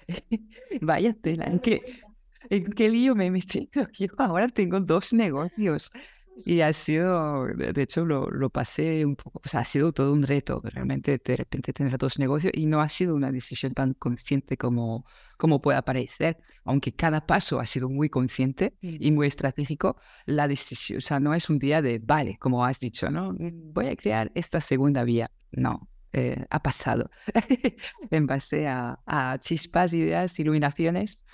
Vaya 0.81 1.15
tela, 1.15 1.45
¿en 1.45 1.61
qué, 1.61 2.03
¿en 2.51 2.65
qué 2.65 2.89
lío 2.89 3.15
me 3.15 3.27
he 3.27 3.31
metido? 3.31 3.87
Yo 3.93 4.09
ahora 4.19 4.49
tengo 4.49 4.81
dos 4.81 5.13
negocios. 5.13 5.93
Y 6.37 6.63
ha 6.63 6.73
sido, 6.73 7.47
de 7.47 7.83
hecho, 7.83 8.05
lo, 8.05 8.29
lo, 8.29 8.51
pasé 8.51 9.07
un 9.07 9.15
poco, 9.15 9.41
o 9.45 9.49
sea, 9.49 9.61
ha 9.61 9.65
sido 9.65 9.93
todo 9.93 10.13
un 10.13 10.25
reto, 10.25 10.61
realmente 10.65 11.21
de 11.25 11.37
repente 11.37 11.73
tener 11.73 11.97
dos 11.97 12.19
negocios 12.19 12.53
y 12.57 12.67
no 12.67 12.81
ha 12.81 12.89
sido 12.89 13.15
una 13.15 13.31
decisión 13.31 13.73
tan 13.73 13.95
consciente 13.95 14.57
como, 14.57 15.07
como 15.37 15.61
puede 15.61 15.81
parecer, 15.83 16.39
aunque 16.65 16.93
cada 16.93 17.25
paso 17.27 17.61
ha 17.61 17.67
sido 17.67 17.89
muy 17.89 18.09
consciente 18.09 18.77
y 18.81 19.13
muy 19.13 19.29
estratégico, 19.29 19.97
la 20.27 20.49
decisión, 20.49 20.99
o 20.99 21.01
sea, 21.01 21.21
no 21.21 21.35
es 21.35 21.49
un 21.49 21.59
día 21.59 21.81
de, 21.83 22.01
vale, 22.01 22.37
como 22.39 22.65
has 22.65 22.81
dicho, 22.81 23.11
¿no? 23.11 23.35
Voy 23.39 23.87
a 23.87 23.97
crear 23.97 24.33
esta 24.35 24.61
segunda 24.61 25.05
vía, 25.05 25.31
no, 25.53 25.89
eh, 26.13 26.45
ha 26.51 26.63
pasado 26.63 27.11
en 28.11 28.27
base 28.27 28.67
a, 28.67 28.99
a, 29.07 29.39
chispas, 29.39 29.93
ideas, 29.93 30.39
iluminaciones. 30.41 31.25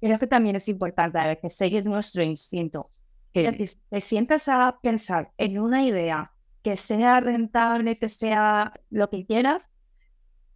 Creo 0.00 0.18
que 0.18 0.26
también 0.26 0.56
es 0.56 0.68
importante 0.68 1.18
a 1.18 1.28
veces 1.28 1.56
seguir 1.56 1.84
nuestro 1.84 2.24
instinto 2.24 2.90
que 3.32 3.68
te 3.90 4.00
sientas 4.00 4.48
a 4.48 4.78
pensar 4.82 5.32
en 5.38 5.58
una 5.58 5.84
idea 5.84 6.32
que 6.62 6.76
sea 6.76 7.20
rentable, 7.20 7.98
que 7.98 8.08
sea 8.08 8.72
lo 8.90 9.10
que 9.10 9.26
quieras, 9.26 9.70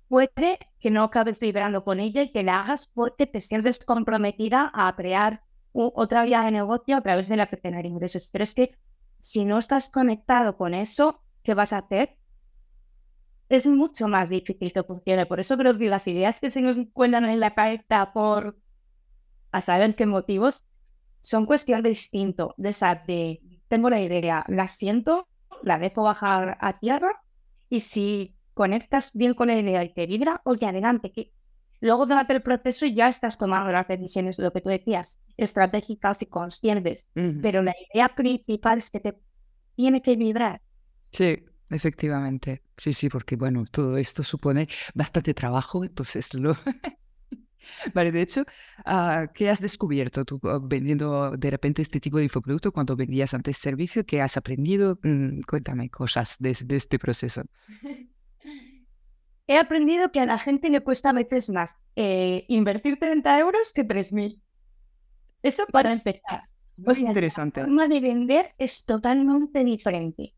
puede 0.09 0.59
que 0.79 0.91
no 0.91 1.05
acabes 1.05 1.41
vibrando 1.41 1.85
con 1.85 2.01
ella 2.01 2.23
y 2.23 2.31
que 2.31 2.43
la 2.43 2.61
hagas 2.61 2.87
porque 2.87 3.27
te 3.27 3.41
sientes 3.41 3.79
comprometida 3.85 4.71
a 4.73 4.95
crear 4.95 5.43
otra 5.73 6.25
vía 6.25 6.43
de 6.43 6.53
negocio 6.53 6.97
a 6.97 7.03
través 7.03 7.29
de 7.29 7.37
la 7.37 7.47
que 7.47 7.57
tener 7.57 7.85
ingresos. 7.85 8.29
Pero 8.31 8.45
es 8.45 8.55
que 8.55 8.79
si 9.21 9.45
no 9.45 9.59
estás 9.59 9.91
conectado 9.91 10.57
con 10.57 10.75
eso, 10.75 11.23
¿qué 11.43 11.55
vas 11.55 11.73
a 11.73 11.79
hacer? 11.79 12.17
Es 13.49 13.67
mucho 13.67 14.09
más 14.09 14.29
difícil 14.29 14.73
que 14.73 14.83
funcione. 14.83 15.27
Por 15.27 15.41
eso 15.41 15.57
creo 15.57 15.77
que 15.77 15.89
las 15.89 16.07
ideas 16.09 16.41
que 16.41 16.51
se 16.51 16.63
nos 16.63 16.79
cuelan 16.93 17.27
en 17.27 17.41
la 17.41 17.55
cabeza 17.55 18.13
por 18.13 18.59
a 19.53 19.63
saber 19.63 19.95
qué 19.97 20.07
motivos 20.07 20.65
son 21.27 21.45
cuestión 21.45 21.83
de 21.83 21.89
instinto, 21.89 22.55
de, 22.57 22.71
de 23.09 23.41
tengo 23.67 23.91
la 23.91 24.01
idea, 24.01 24.45
la 24.47 24.69
siento, 24.69 25.27
la 25.65 25.77
dejo 25.77 26.05
bajar 26.05 26.57
a 26.61 26.79
tierra 26.79 27.21
y 27.69 27.81
si 27.81 28.37
conectas 28.55 29.11
bien 29.13 29.35
con 29.35 29.49
la 29.49 29.59
idea 29.59 29.83
y 29.83 29.93
te 29.93 30.07
vibra, 30.07 30.41
oye, 30.45 30.67
adelante, 30.67 31.11
que 31.11 31.33
luego 31.81 32.07
durante 32.07 32.33
el 32.33 32.43
proceso 32.43 32.87
ya 32.87 33.09
estás 33.09 33.39
tomando 33.39 33.73
las 33.73 33.89
decisiones, 33.89 34.39
lo 34.39 34.53
que 34.53 34.61
tú 34.61 34.69
decías, 34.69 35.19
estratégicas 35.37 36.23
y 36.23 36.27
conscientes, 36.27 37.11
pero 37.43 37.61
la 37.61 37.75
idea 37.93 38.15
principal 38.15 38.79
es 38.79 38.93
que 38.93 39.01
te 39.01 39.19
tiene 39.75 40.03
que 40.03 40.15
vibrar. 40.15 40.63
Sí, 41.11 41.45
efectivamente. 41.71 42.63
Sí, 42.77 42.93
sí, 42.93 43.09
porque 43.09 43.35
bueno, 43.35 43.65
todo 43.69 43.97
esto 43.97 44.23
supone 44.23 44.69
bastante 44.95 45.35
trabajo, 45.35 45.83
entonces 45.83 46.33
lo, 46.35 46.55
Vale, 47.95 48.13
de 48.13 48.23
hecho, 48.23 48.45
ah, 48.85 49.27
¿qué 49.35 49.51
has 49.51 49.61
descubierto 49.61 50.25
tú 50.25 50.41
ah, 50.45 50.59
vendiendo 50.63 51.31
de 51.33 51.51
repente 51.51 51.83
este 51.83 52.01
tipo 52.01 52.19
de 52.19 52.25
infoproducto 52.25 52.73
cuando 52.73 52.97
vendías 52.97 53.35
antes 53.35 53.57
servicio? 53.59 54.05
¿Qué 54.05 54.21
has 54.21 54.37
aprendido? 54.37 54.99
Mm, 55.03 55.41
cuéntame 55.43 55.91
cosas 55.91 56.37
de, 56.39 56.57
este 56.69 56.99
proceso. 56.99 57.43
He 59.47 59.59
aprendido 59.59 60.11
que 60.11 60.21
a 60.21 60.27
la 60.27 60.39
gente 60.39 60.71
le 60.71 60.81
cuesta 60.81 61.11
a 61.11 61.13
veces 61.13 61.51
más 61.51 61.77
eh, 61.95 62.45
invertir 62.49 62.99
30 62.99 63.39
euros 63.39 63.73
que 63.73 63.87
3.000. 63.87 64.41
Eso 65.43 65.67
para 65.67 65.93
empezar. 65.93 66.43
Muy 66.77 66.99
interesante. 66.99 67.61
La 67.61 67.67
forma 67.67 67.89
de 67.89 68.01
vender 68.01 68.55
es 68.59 68.85
totalmente 68.85 69.65
diferente. 69.65 70.35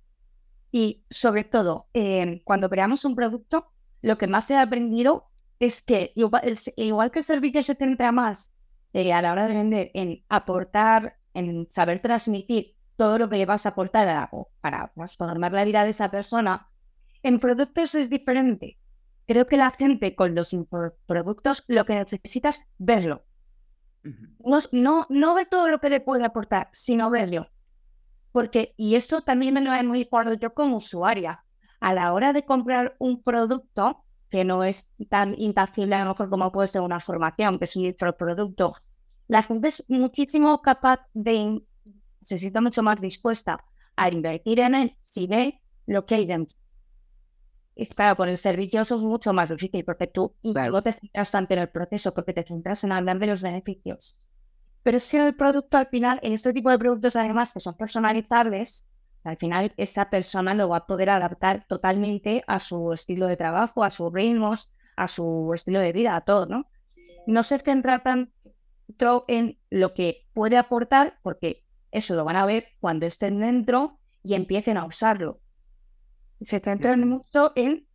Y 0.71 1.03
sobre 1.09 1.45
todo, 1.45 1.89
eh, 1.95 2.43
cuando 2.45 2.69
creamos 2.69 3.05
un 3.05 3.15
producto, 3.15 3.73
lo 4.03 4.19
que 4.19 4.27
más 4.27 4.51
he 4.51 4.57
aprendido 4.57 5.31
es 5.59 5.83
que 5.83 6.13
igual, 6.15 7.11
que 7.11 7.19
el 7.19 7.25
servicio 7.25 7.63
se 7.63 7.75
centra 7.75 8.13
más 8.13 8.53
eh, 8.93 9.13
a 9.13 9.23
la 9.23 9.33
hora 9.33 9.49
de 9.49 9.55
vender 9.55 9.91
en 9.95 10.25
aportar, 10.29 11.17
en 11.35 11.67
saber 11.71 12.01
transmitir 12.01 12.77
todo 12.97 13.19
lo 13.19 13.29
que 13.29 13.37
le 13.37 13.47
vas 13.47 13.67
a 13.67 13.71
aportar 13.71 14.29
para 14.61 14.91
transformar 14.95 15.53
la 15.53 15.65
vida 15.65 15.85
de 15.85 15.91
esa 15.91 16.11
persona, 16.11 16.69
en 17.23 17.39
productos 17.39 17.95
es 17.95 18.11
diferente. 18.11 18.79
Creo 19.27 19.47
que 19.47 19.57
la 19.57 19.71
gente 19.71 20.15
con 20.15 20.35
los 20.35 20.57
productos 21.07 21.65
lo 21.69 21.85
que 21.85 21.95
necesita 21.95 22.49
es 22.49 22.67
verlo. 22.79 23.25
No, 24.03 24.59
no, 24.73 25.07
no 25.11 25.35
ver 25.35 25.49
todo 25.49 25.69
lo 25.69 25.81
que 25.81 25.91
le 25.91 26.01
puede 26.01 26.25
aportar, 26.25 26.71
sino 26.73 27.11
verlo. 27.11 27.49
Porque, 28.33 28.75
y 28.77 28.95
esto 28.95 29.21
también 29.21 29.55
me 29.55 29.61
lo 29.61 29.73
he 29.73 29.83
muy 29.83 30.09
yo 30.41 30.55
como 30.55 30.77
usuaria, 30.77 31.45
a 31.81 31.95
la 31.95 32.13
hora 32.13 32.33
de 32.33 32.45
comprar 32.45 32.97
un 32.99 33.23
producto, 33.23 34.05
que 34.31 34.45
no 34.45 34.65
es 34.65 34.89
tan 35.09 35.35
intangible 35.39 35.95
a 35.95 36.05
lo 36.05 36.11
mejor 36.11 36.31
como 36.31 36.53
puede 36.53 36.69
ser 36.69 36.83
una 36.83 37.01
formación, 37.01 37.59
que 37.59 37.65
es 37.65 37.77
un 37.77 37.85
infoproducto 37.87 38.75
la 39.29 39.43
gente 39.43 39.69
es 39.69 39.85
muchísimo 39.89 40.61
capaz 40.63 41.01
de, 41.13 41.61
se 42.23 42.39
siente 42.39 42.61
mucho 42.61 42.83
más 42.83 43.01
dispuesta 43.01 43.63
a 43.95 44.09
invertir 44.09 44.61
en 44.61 44.75
él 44.75 44.97
si 45.05 45.27
ve 45.27 45.61
lo 45.87 46.07
que 46.07 46.17
hay 46.17 46.27
dentro. 46.27 46.57
Y 47.77 47.87
claro, 47.87 48.17
con 48.17 48.29
el 48.29 48.39
servicio 48.39 48.81
eso 48.81 48.97
es 48.97 49.03
mucho 49.03 49.33
más 49.33 49.51
difícil 49.51 49.85
porque 49.85 50.09
tú 50.09 50.35
luego 50.43 50.83
te 50.83 50.95
centras 50.95 51.31
tanto 51.31 51.55
en 51.55 51.61
el 51.61 51.69
proceso, 51.69 52.13
porque 52.13 52.33
te 52.33 52.43
centras 52.43 52.83
en 52.83 52.91
hablar 52.91 53.19
de 53.19 53.29
los 53.29 53.43
beneficios. 53.43 54.17
Pero 54.83 54.99
que 55.11 55.29
el 55.29 55.37
producto 55.37 55.77
al 55.77 55.89
final, 55.89 56.19
en 56.23 56.33
este 56.33 56.53
tipo 56.53 56.71
de 56.71 56.79
productos 56.79 57.15
además 57.15 57.53
que 57.53 57.61
son 57.61 57.77
personalizables, 57.77 58.87
al 59.29 59.37
final 59.37 59.73
esa 59.77 60.11
persona 60.11 60.55
lo 60.55 60.69
va 60.69 60.79
a 60.79 60.87
poder 60.87 61.11
adaptar 61.11 61.67
totalmente 61.69 62.43
a 62.47 62.59
su 62.59 62.93
estilo 62.93 63.27
de 63.27 63.37
trabajo, 63.37 63.85
a 63.85 63.91
sus 63.91 64.13
ritmos, 64.13 64.73
a 64.97 65.07
su 65.07 65.53
estilo 65.55 65.81
de 65.81 65.93
vida, 65.93 66.17
a 66.17 66.23
todo, 66.23 66.47
¿no? 66.47 66.71
No 67.27 67.43
se 67.43 67.59
centra 67.59 68.01
tanto 68.01 69.25
en 69.29 69.59
lo 69.71 69.95
que 69.95 70.27
puede 70.33 70.57
aportar, 70.57 71.19
porque 71.23 71.65
eso 71.91 72.15
lo 72.15 72.25
van 72.25 72.37
a 72.37 72.47
ver 72.47 72.69
cuando 72.81 73.07
estén 73.07 73.41
dentro 73.41 73.99
y 74.23 74.35
empiecen 74.35 74.77
a 74.77 74.85
usarlo 74.85 75.41
se 76.41 76.61
centran 76.61 77.09
mucho 77.09 77.53
en 77.57 77.87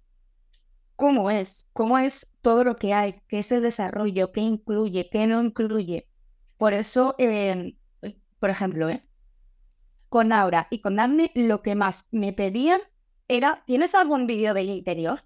cómo 0.95 1.31
es, 1.31 1.67
cómo 1.73 1.97
es 1.97 2.31
todo 2.41 2.63
lo 2.63 2.75
que 2.75 2.93
hay, 2.93 3.21
qué 3.27 3.39
es 3.39 3.51
el 3.51 3.61
desarrollo, 3.61 4.31
qué 4.31 4.41
incluye, 4.41 5.09
qué 5.09 5.27
no 5.27 5.41
incluye. 5.41 6.07
Por 6.57 6.73
eso, 6.73 7.15
em, 7.17 7.77
por 8.39 8.49
ejemplo, 8.49 8.89
¿eh? 8.89 9.05
Con 10.13 10.31
Aura 10.31 10.67
y 10.69 10.77
con 10.77 10.97
Daphne, 10.97 11.31
lo 11.33 11.63
que 11.63 11.73
más 11.73 12.07
me 12.11 12.33
pedían 12.33 12.79
era, 13.27 13.63
¿tienes 13.65 13.95
algún 13.95 14.27
vídeo 14.27 14.53
del 14.53 14.69
interior? 14.69 15.21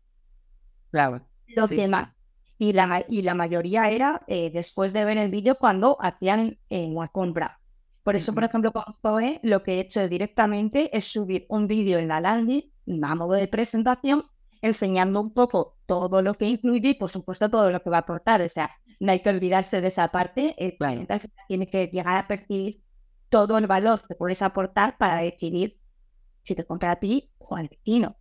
Claro. 0.91 1.27
Lo 1.45 1.67
que 1.67 1.89
más. 1.89 2.15
Y 2.57 2.71
la, 2.71 3.03
y 3.09 3.21
la 3.23 3.33
mayoría 3.33 3.89
era 3.89 4.21
eh, 4.27 4.49
después 4.49 4.93
de 4.93 5.03
ver 5.03 5.17
el 5.17 5.29
vídeo 5.29 5.55
cuando 5.55 5.97
hacían 5.99 6.57
eh, 6.69 6.85
una 6.85 7.09
compra. 7.09 7.59
Por 8.01 8.15
eso, 8.15 8.33
por 8.33 8.45
ejemplo, 8.45 8.71
con 8.71 8.85
Zoe, 9.01 9.41
lo 9.43 9.61
que 9.61 9.73
he 9.73 9.79
hecho 9.81 10.07
directamente 10.07 10.95
es 10.95 11.03
subir 11.03 11.45
un 11.49 11.67
vídeo 11.67 11.99
en 11.99 12.07
la 12.07 12.21
landing 12.21 12.71
a 13.03 13.13
modo 13.13 13.33
de 13.33 13.49
presentación, 13.49 14.23
enseñando 14.61 15.19
un 15.19 15.33
poco 15.33 15.75
todo 15.85 16.21
lo 16.21 16.33
que 16.35 16.45
incluye 16.45 16.91
y, 16.91 16.93
por 16.93 17.09
supuesto, 17.09 17.49
todo 17.49 17.71
lo 17.71 17.83
que 17.83 17.89
va 17.89 17.97
a 17.97 18.01
aportar. 18.07 18.41
O 18.41 18.47
sea, 18.47 18.71
no 19.01 19.11
hay 19.11 19.19
que 19.19 19.31
olvidarse 19.31 19.81
de 19.81 19.89
esa 19.89 20.07
parte. 20.07 20.55
El 20.57 20.77
cliente 20.77 21.29
tiene 21.49 21.67
que 21.67 21.87
llegar 21.87 22.15
a 22.15 22.25
percibir 22.25 22.86
todo 23.29 23.57
el 23.57 23.67
valor 23.67 24.03
que 24.07 24.15
puedes 24.15 24.41
aportar 24.41 24.97
para 24.97 25.17
decidir 25.17 25.79
si 26.43 26.55
te 26.55 26.65
compra 26.65 26.91
a 26.91 26.95
ti 26.95 27.31
o 27.37 27.55
al 27.55 27.67
vecino. 27.67 28.17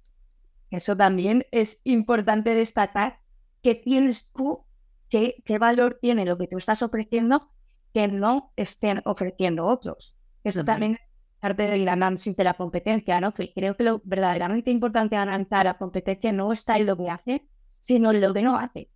Eso 0.71 0.97
también 0.97 1.47
es 1.53 1.81
importante 1.85 2.55
destacar 2.55 3.21
que 3.63 3.75
tienes 3.75 4.33
tú, 4.33 4.67
qué, 5.09 5.43
qué 5.45 5.59
valor 5.59 5.99
tiene 6.01 6.25
lo 6.25 6.37
que 6.37 6.49
tú 6.49 6.59
estás 6.59 6.83
ofreciendo 6.83 7.53
que 7.95 8.09
no 8.09 8.53
estén 8.57 9.01
ofreciendo 9.05 9.65
otros. 9.65 10.15
Eso 10.45 10.65
también 10.65 10.99
es 11.03 11.21
parte 11.41 11.67
del 11.67 11.89
análisis 11.89 12.37
de 12.37 12.45
la 12.45 12.55
competencia, 12.55 13.21
¿no? 13.21 13.33
Que 13.33 13.53
creo 13.53 13.77
que 13.77 13.85
lo 13.85 14.03
verdaderamente 14.05 14.71
importante 14.71 15.17
analizar 15.17 15.65
la 15.65 15.79
competencia 15.79 16.33
no 16.33 16.53
está 16.53 16.77
en 16.77 16.87
lo 16.87 16.97
que 16.97 17.09
hace, 17.09 17.49
sino 17.81 18.11
en 18.11 18.21
lo 18.21 18.35
que 18.35 18.43
no 18.43 18.57
hace. 18.57 18.91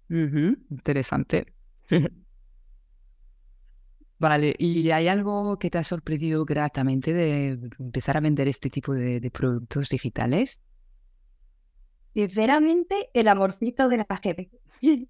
Interesante. 0.70 1.54
Vale, 4.20 4.54
¿y 4.58 4.90
hay 4.90 5.08
algo 5.08 5.58
que 5.58 5.70
te 5.70 5.78
ha 5.78 5.84
sorprendido 5.84 6.44
gratamente 6.44 7.14
de 7.14 7.58
empezar 7.78 8.18
a 8.18 8.20
vender 8.20 8.48
este 8.48 8.68
tipo 8.68 8.92
de, 8.92 9.30
productos 9.30 9.88
digitales? 9.88 10.62
Sinceramente, 12.12 13.08
el 13.14 13.28
amorcito 13.28 13.88
de 13.88 13.96
la 13.96 14.20
gente. 14.22 14.50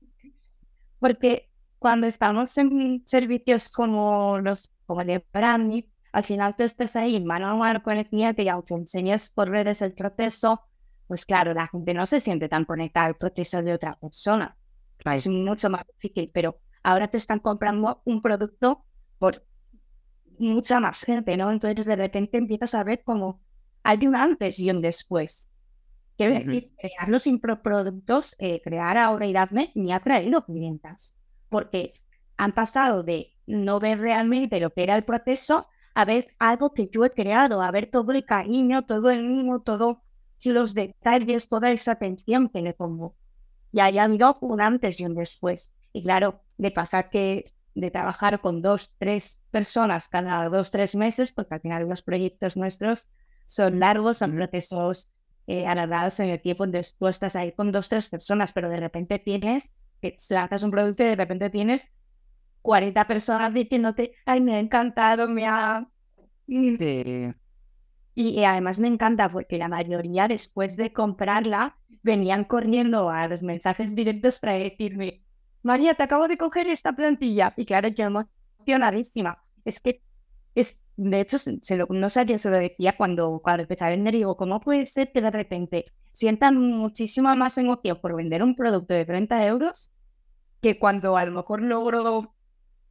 Porque 1.00 1.50
cuando 1.80 2.06
estamos 2.06 2.56
en 2.56 3.02
servicios 3.04 3.68
como 3.68 4.38
los 4.38 4.70
como 4.86 5.00
el 5.00 5.08
de 5.08 5.26
branding, 5.32 5.82
al 6.12 6.22
final 6.22 6.54
tú 6.54 6.62
estás 6.62 6.94
ahí 6.94 7.20
mano 7.20 7.48
a 7.48 7.56
mano 7.56 7.82
con 7.82 7.96
el 7.96 8.08
cliente 8.08 8.44
y 8.44 8.48
aunque 8.48 8.74
enseñes 8.74 9.30
por 9.30 9.48
redes 9.48 9.82
el 9.82 9.92
proceso, 9.92 10.62
pues 11.08 11.26
claro, 11.26 11.52
la 11.52 11.66
gente 11.66 11.94
no 11.94 12.06
se 12.06 12.20
siente 12.20 12.48
tan 12.48 12.64
conectada 12.64 13.06
al 13.06 13.16
proceso 13.16 13.60
de 13.60 13.74
otra 13.74 13.98
persona. 13.98 14.56
Es 15.04 15.26
mucho 15.26 15.68
más 15.68 15.84
difícil, 15.96 16.30
pero 16.32 16.60
ahora 16.84 17.08
te 17.08 17.16
están 17.16 17.40
comprando 17.40 18.02
un 18.04 18.22
producto 18.22 18.84
por 19.20 19.44
mucha 20.38 20.80
más 20.80 21.04
gente, 21.04 21.36
¿no? 21.36 21.50
Entonces 21.50 21.84
de 21.84 21.94
repente 21.94 22.38
empiezas 22.38 22.74
a 22.74 22.82
ver 22.82 23.02
como 23.04 23.42
hay 23.82 24.06
un 24.06 24.16
antes 24.16 24.58
y 24.58 24.70
un 24.70 24.80
después. 24.80 25.50
Quiero 26.16 26.34
decir, 26.34 26.72
crear 26.78 27.08
los 27.08 27.28
productos, 27.62 28.34
eh, 28.38 28.60
crear 28.62 28.96
ahora 28.96 29.26
y 29.26 29.32
darme, 29.32 29.72
me 29.74 29.92
ha 29.92 30.00
traído 30.00 30.44
clientas, 30.44 31.14
porque 31.48 31.94
han 32.36 32.52
pasado 32.52 33.02
de 33.02 33.32
no 33.46 33.78
ver 33.78 34.00
realmente 34.00 34.60
lo 34.60 34.70
que 34.70 34.82
era 34.82 34.96
el 34.96 35.04
proceso 35.04 35.66
a 35.94 36.04
ver 36.04 36.26
algo 36.38 36.72
que 36.72 36.88
yo 36.92 37.04
he 37.04 37.10
creado, 37.10 37.62
a 37.62 37.70
ver 37.70 37.90
todo 37.90 38.12
el 38.12 38.24
cariño, 38.24 38.84
todo 38.86 39.10
el 39.10 39.22
mimo, 39.22 39.60
todos 39.60 39.98
los 40.44 40.74
detalles, 40.74 41.48
toda 41.48 41.70
esa 41.70 41.92
atención 41.92 42.48
que 42.48 42.62
le 42.62 42.72
pongo. 42.72 43.16
Y 43.72 43.80
ahí 43.80 43.98
ha 43.98 44.04
habido 44.04 44.38
un 44.40 44.60
antes 44.60 45.00
y 45.00 45.04
un 45.04 45.14
después. 45.14 45.72
Y 45.92 46.02
claro, 46.02 46.42
de 46.56 46.70
pasar 46.70 47.10
que 47.10 47.52
de 47.74 47.90
trabajar 47.90 48.40
con 48.40 48.62
dos, 48.62 48.94
tres 48.98 49.40
personas 49.50 50.08
cada 50.08 50.48
dos, 50.48 50.70
tres 50.70 50.94
meses, 50.96 51.32
porque 51.32 51.54
al 51.54 51.60
final 51.60 51.88
los 51.88 52.02
proyectos 52.02 52.56
nuestros 52.56 53.08
son 53.46 53.80
largos, 53.80 54.18
son 54.18 54.34
procesos 54.34 55.10
eh, 55.46 55.66
alargados 55.66 56.20
en 56.20 56.30
el 56.30 56.40
tiempo, 56.40 56.64
entonces 56.64 56.96
tú 56.98 57.08
estás 57.08 57.36
ahí 57.36 57.52
con 57.52 57.72
dos, 57.72 57.88
tres 57.88 58.08
personas, 58.08 58.52
pero 58.52 58.68
de 58.68 58.76
repente 58.76 59.18
tienes, 59.18 59.72
que 60.00 60.16
lanzas 60.30 60.62
un 60.62 60.70
producto 60.70 61.02
y 61.02 61.06
de 61.06 61.16
repente 61.16 61.50
tienes 61.50 61.90
40 62.62 63.06
personas 63.06 63.54
diciéndote, 63.54 64.12
ay, 64.26 64.40
me 64.40 64.54
ha 64.54 64.58
encantado, 64.58 65.28
me 65.28 65.46
ha... 65.46 65.88
Y, 68.14 68.44
además 68.44 68.80
me 68.80 68.88
encanta 68.88 69.28
porque 69.28 69.56
la 69.56 69.68
mayoría 69.68 70.28
después 70.28 70.76
de 70.76 70.92
comprarla 70.92 71.78
venían 72.02 72.44
corriendo 72.44 73.08
a 73.08 73.28
los 73.28 73.42
mensajes 73.42 73.94
directos 73.94 74.40
para 74.40 74.54
decirme, 74.54 75.22
María, 75.62 75.94
te 75.94 76.02
acabo 76.02 76.28
de 76.28 76.38
coger 76.38 76.66
esta 76.68 76.92
plantilla. 76.92 77.54
Y 77.56 77.64
claro, 77.64 77.88
yo 77.88 78.06
emocionadísima. 78.06 79.42
Es 79.64 79.80
que, 79.80 80.02
es, 80.54 80.80
de 80.96 81.20
hecho, 81.20 81.38
se 81.38 81.76
lo, 81.76 81.86
no 81.90 82.08
sabía, 82.08 82.38
se 82.38 82.50
lo 82.50 82.56
decía 82.56 82.96
cuando, 82.96 83.40
cuando 83.42 83.62
empecé 83.62 83.84
a 83.84 83.90
vender. 83.90 84.14
Digo, 84.14 84.36
¿cómo 84.36 84.60
puede 84.60 84.86
ser 84.86 85.12
que 85.12 85.20
de 85.20 85.30
repente 85.30 85.86
sientan 86.12 86.56
muchísima 86.58 87.34
más 87.34 87.58
emoción 87.58 88.00
por 88.00 88.16
vender 88.16 88.42
un 88.42 88.54
producto 88.56 88.94
de 88.94 89.04
30 89.04 89.46
euros 89.46 89.92
que 90.60 90.78
cuando 90.78 91.16
a 91.16 91.24
lo 91.24 91.32
mejor 91.32 91.62
logro 91.62 92.34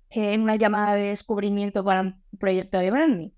en 0.09 0.41
una 0.41 0.55
llamada 0.55 0.95
de 0.95 1.09
descubrimiento 1.09 1.83
para 1.83 2.01
un 2.01 2.23
proyecto 2.39 2.79
de 2.79 2.91
branding. 2.91 3.29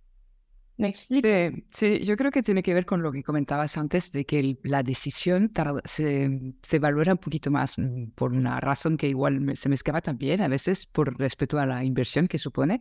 ¿Me 0.81 0.89
explico? 0.89 1.27
Sí, 1.69 1.99
yo 2.03 2.17
creo 2.17 2.31
que 2.31 2.41
tiene 2.41 2.63
que 2.63 2.73
ver 2.73 2.87
con 2.87 3.03
lo 3.03 3.11
que 3.11 3.21
comentabas 3.21 3.77
antes 3.77 4.11
de 4.11 4.25
que 4.25 4.57
la 4.63 4.81
decisión 4.81 5.51
se, 5.85 6.55
se, 6.63 6.79
valora 6.79 7.11
un 7.11 7.19
poquito 7.19 7.51
más 7.51 7.77
mm, 7.77 8.13
por 8.15 8.35
una 8.35 8.59
razón 8.59 8.97
que 8.97 9.07
igual 9.07 9.55
se 9.55 9.69
me 9.69 9.75
escapa 9.75 10.01
también, 10.01 10.41
a 10.41 10.47
veces 10.47 10.87
por 10.87 11.19
respeto 11.19 11.59
a 11.59 11.67
la 11.67 11.83
inversión 11.83 12.27
que 12.27 12.39
supone, 12.39 12.79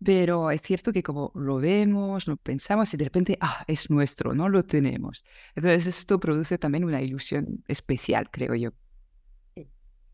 pero 0.00 0.52
es 0.52 0.62
cierto 0.62 0.92
que 0.92 1.02
como 1.02 1.32
lo 1.34 1.56
vemos, 1.56 2.28
lo 2.28 2.36
pensamos 2.36 2.94
y 2.94 2.96
de 2.96 3.04
repente, 3.04 3.36
ah, 3.40 3.64
es 3.66 3.90
nuestro, 3.90 4.32
no 4.32 4.48
lo 4.48 4.64
tenemos. 4.64 5.24
Entonces 5.56 5.88
esto 5.88 6.20
produce 6.20 6.56
también 6.56 6.84
una 6.84 7.02
ilusión 7.02 7.64
especial, 7.66 8.30
creo 8.30 8.54
yo. 8.54 8.70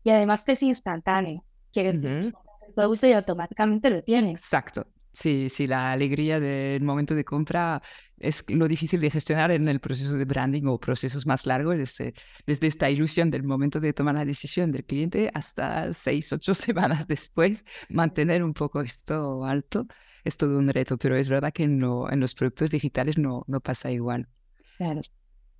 Y 0.03 0.09
además 0.09 0.43
que 0.43 0.53
es 0.53 0.63
instantáneo. 0.63 1.45
Quieres 1.71 2.01
producto 2.73 3.05
y 3.05 3.11
automáticamente 3.11 3.91
lo 3.91 4.03
tienes. 4.03 4.39
Exacto. 4.39 4.87
Sí, 5.19 5.49
sí, 5.49 5.65
la 5.65 5.91
alegría 5.93 6.39
del 6.39 6.83
momento 6.83 7.15
de 7.15 7.25
compra 7.25 7.81
es 8.19 8.45
lo 8.49 8.67
difícil 8.67 9.01
de 9.01 9.09
gestionar 9.09 9.49
en 9.49 9.67
el 9.67 9.79
proceso 9.79 10.13
de 10.13 10.25
branding 10.25 10.65
o 10.67 10.79
procesos 10.79 11.25
más 11.25 11.47
largos, 11.47 11.75
desde, 11.75 12.13
desde 12.45 12.67
esta 12.67 12.87
ilusión 12.91 13.31
del 13.31 13.41
momento 13.43 13.79
de 13.79 13.93
tomar 13.93 14.13
la 14.13 14.25
decisión 14.25 14.71
del 14.71 14.85
cliente 14.85 15.31
hasta 15.33 15.91
seis, 15.91 16.31
ocho 16.33 16.53
semanas 16.53 17.07
después, 17.07 17.65
mantener 17.89 18.43
un 18.43 18.53
poco 18.53 18.81
esto 18.81 19.43
alto 19.43 19.87
es 20.23 20.37
todo 20.37 20.59
un 20.59 20.67
reto, 20.67 20.97
pero 20.99 21.15
es 21.17 21.29
verdad 21.29 21.51
que 21.51 21.63
en, 21.63 21.81
en 21.81 22.19
los 22.19 22.35
productos 22.35 22.69
digitales 22.69 23.17
no, 23.17 23.43
no 23.47 23.59
pasa 23.59 23.89
igual. 23.91 24.27
Claro. 24.77 25.01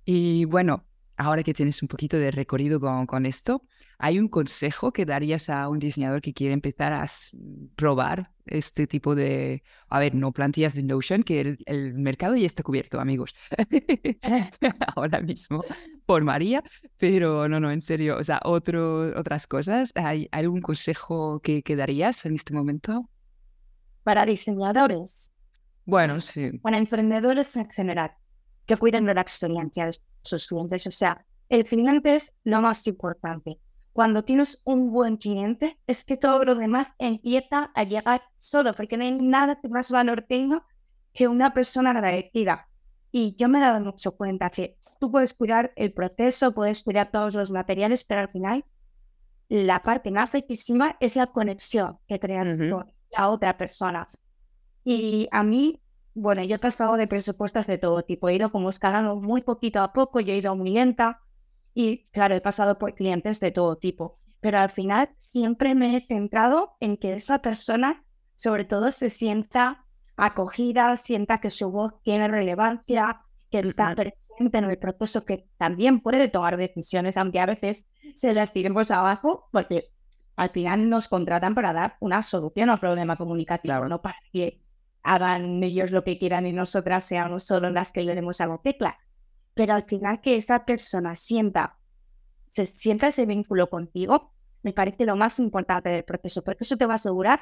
Y 0.04 0.44
bueno, 0.46 0.86
ahora 1.18 1.42
que 1.42 1.52
tienes 1.52 1.82
un 1.82 1.88
poquito 1.88 2.16
de 2.16 2.30
recorrido 2.30 2.80
con, 2.80 3.06
con, 3.06 3.26
esto, 3.26 3.62
¿hay 3.98 4.18
un 4.18 4.28
consejo 4.28 4.92
que 4.92 5.04
darías 5.04 5.50
a 5.50 5.68
un 5.68 5.80
diseñador 5.80 6.22
que 6.22 6.32
quiere 6.32 6.54
empezar 6.54 6.92
a 6.92 7.06
probar 7.74 8.30
este 8.46 8.86
tipo 8.86 9.14
de, 9.14 9.64
a 9.88 9.98
ver, 9.98 10.14
no 10.14 10.32
plantillas 10.32 10.74
de 10.74 10.84
Notion, 10.84 11.24
que 11.24 11.58
el, 11.66 11.94
mercado 11.94 12.36
ya 12.36 12.46
está 12.46 12.62
cubierto, 12.62 13.00
amigos, 13.00 13.34
ahora 14.96 15.20
mismo 15.20 15.64
por 16.06 16.22
María, 16.22 16.62
pero 16.96 17.48
no, 17.48 17.58
no, 17.58 17.70
en 17.72 17.82
serio, 17.82 18.16
o 18.16 18.24
sea, 18.24 18.40
otro, 18.44 19.12
otras 19.18 19.46
cosas, 19.48 19.92
¿hay 19.96 20.28
algún 20.30 20.62
consejo 20.62 21.40
que, 21.40 21.62
que 21.62 21.74
darías 21.74 22.24
en 22.26 22.36
este 22.36 22.54
momento? 22.54 23.10
Para 24.04 24.24
diseñadores. 24.24 25.32
Bueno, 25.84 26.20
sí. 26.20 26.52
Para 26.62 26.78
emprendedores 26.78 27.56
en 27.56 27.68
general, 27.70 28.12
que 28.68 28.76
cuiden 28.76 29.06
de 29.06 29.14
la 29.14 29.22
experiencia 29.22 29.90
sus 30.22 30.46
clientes. 30.46 30.86
O 30.86 30.90
sea, 30.90 31.24
el 31.48 31.64
cliente 31.64 32.14
es 32.16 32.34
lo 32.44 32.60
más 32.60 32.86
importante. 32.86 33.58
cuando 33.92 34.22
tienes 34.22 34.62
un 34.64 34.92
buen 34.92 35.16
cliente, 35.16 35.76
es 35.88 36.04
que 36.04 36.16
todo 36.16 36.44
lo 36.44 36.54
demás 36.54 36.92
empieza 37.00 37.72
a 37.74 37.82
llegar 37.82 38.22
solo, 38.36 38.72
porque 38.72 38.96
no 38.96 39.02
hay 39.02 39.10
nada 39.10 39.58
que 39.60 39.68
más 39.68 39.90
valor 39.90 40.22
tenga 40.22 40.64
que 41.12 41.26
una 41.26 41.52
persona 41.52 41.90
agradecida. 41.90 42.68
Y 43.10 43.34
yo 43.36 43.48
me 43.48 43.58
he 43.58 43.62
dado 43.62 43.80
mucho 43.80 44.12
cuenta 44.12 44.50
que 44.50 44.76
tú 45.00 45.10
puedes 45.10 45.34
cuidar 45.34 45.72
el 45.74 45.92
proceso, 45.92 46.54
puedes 46.54 46.84
cuidar 46.84 47.10
todos 47.10 47.34
los 47.34 47.50
materiales, 47.50 48.04
pero 48.04 48.20
al 48.20 48.28
final 48.28 48.64
la 49.48 49.82
parte 49.82 50.12
más 50.12 50.32
riquísima 50.32 50.96
es 51.00 51.16
la 51.16 51.26
conexión 51.26 51.98
que 52.06 52.20
creas 52.20 52.56
con 52.56 52.92
la 53.10 53.28
otra 53.30 53.56
persona. 53.56 54.08
Y 54.84 55.26
a 55.32 55.42
mí, 55.42 55.80
bueno, 56.18 56.42
yo 56.42 56.56
he 56.56 56.58
pasado 56.58 56.96
de 56.96 57.06
presupuestos 57.06 57.66
de 57.66 57.78
todo 57.78 58.02
tipo, 58.02 58.28
he 58.28 58.34
ido 58.34 58.50
como 58.50 58.68
escalando 58.68 59.16
muy 59.16 59.42
poquito 59.42 59.80
a 59.80 59.92
poco, 59.92 60.20
yo 60.20 60.32
he 60.32 60.38
ido 60.38 60.54
muy 60.56 60.70
lenta 60.70 61.20
y 61.74 62.06
claro, 62.10 62.34
he 62.34 62.40
pasado 62.40 62.76
por 62.78 62.94
clientes 62.94 63.38
de 63.38 63.52
todo 63.52 63.76
tipo, 63.76 64.18
pero 64.40 64.58
al 64.58 64.70
final 64.70 65.10
siempre 65.20 65.74
me 65.74 65.96
he 65.96 66.06
centrado 66.06 66.76
en 66.80 66.96
que 66.96 67.14
esa 67.14 67.40
persona 67.40 68.04
sobre 68.34 68.64
todo 68.64 68.90
se 68.92 69.10
sienta 69.10 69.84
acogida, 70.16 70.96
sienta 70.96 71.38
que 71.38 71.50
su 71.50 71.70
voz 71.70 71.94
tiene 72.02 72.26
relevancia, 72.26 73.22
que 73.50 73.60
está 73.60 73.94
presente 73.94 74.58
en 74.58 74.64
el 74.64 74.78
proceso, 74.78 75.24
que 75.24 75.48
también 75.56 76.00
puede 76.00 76.28
tomar 76.28 76.56
decisiones, 76.56 77.16
aunque 77.16 77.40
a 77.40 77.46
veces 77.46 77.88
se 78.14 78.34
las 78.34 78.52
tiremos 78.52 78.90
abajo, 78.90 79.48
porque 79.52 79.90
al 80.36 80.50
final 80.50 80.88
nos 80.88 81.08
contratan 81.08 81.54
para 81.54 81.72
dar 81.72 81.96
una 82.00 82.22
solución 82.22 82.70
al 82.70 82.78
problema 82.78 83.16
comunicativo, 83.16 83.88
no 83.88 84.02
para 84.02 84.18
que 84.32 84.60
hagan 85.02 85.62
ellos 85.62 85.90
lo 85.90 86.04
que 86.04 86.18
quieran 86.18 86.46
y 86.46 86.52
nosotras 86.52 87.04
seamos 87.04 87.44
solo 87.44 87.70
las 87.70 87.92
que 87.92 88.02
le 88.02 88.14
demos 88.14 88.40
algo 88.40 88.60
tecla. 88.60 88.98
Pero 89.54 89.74
al 89.74 89.84
final 89.84 90.20
que 90.20 90.36
esa 90.36 90.64
persona 90.64 91.16
sienta, 91.16 91.78
se 92.50 92.66
sienta 92.66 93.08
ese 93.08 93.26
vínculo 93.26 93.68
contigo, 93.70 94.34
me 94.62 94.72
parece 94.72 95.06
lo 95.06 95.16
más 95.16 95.38
importante 95.38 95.88
del 95.88 96.04
proceso, 96.04 96.42
porque 96.42 96.64
eso 96.64 96.76
te 96.76 96.86
va 96.86 96.94
a 96.94 96.96
asegurar 96.96 97.40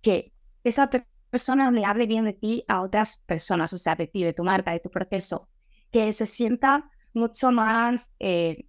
que 0.00 0.32
esa 0.64 0.90
persona 1.30 1.70
le 1.70 1.84
hable 1.84 2.06
bien 2.06 2.24
de 2.24 2.32
ti 2.32 2.64
a 2.68 2.82
otras 2.82 3.18
personas, 3.26 3.72
o 3.72 3.78
sea, 3.78 3.94
de 3.94 4.06
ti, 4.06 4.24
de 4.24 4.32
tu 4.32 4.44
marca, 4.44 4.72
de 4.72 4.80
tu 4.80 4.90
proceso, 4.90 5.48
que 5.90 6.12
se 6.12 6.26
sienta 6.26 6.90
mucho 7.12 7.52
más 7.52 8.14
eh, 8.18 8.66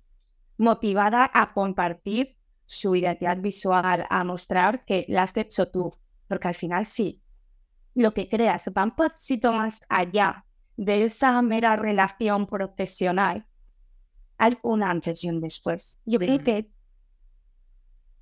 motivada 0.58 1.30
a 1.34 1.54
compartir 1.54 2.38
su 2.65 2.95
identidad 2.95 3.38
visual, 3.38 4.06
a 4.10 4.24
mostrar 4.24 4.86
que 4.86 5.06
la 5.10 5.24
has 5.24 5.36
hecho 5.38 5.69
tú, 5.69 5.93
porque 6.28 6.48
al 6.48 6.56
final 6.56 6.86
sí, 6.86 7.21
lo 7.96 8.14
que 8.14 8.30
creas 8.30 8.70
va 8.78 8.84
un 8.84 8.96
poquito 8.96 9.52
más 9.54 9.82
allá 9.90 10.46
de 10.78 11.06
esa 11.06 11.42
mera 11.42 11.76
relación 11.76 12.46
profesional. 12.46 13.46
Hay 14.38 14.58
un 14.62 14.84
antes 14.84 15.24
y 15.24 15.30
un 15.30 15.40
después. 15.40 16.00
Yo 16.06 16.20
creo 16.20 16.40
que 16.40 16.70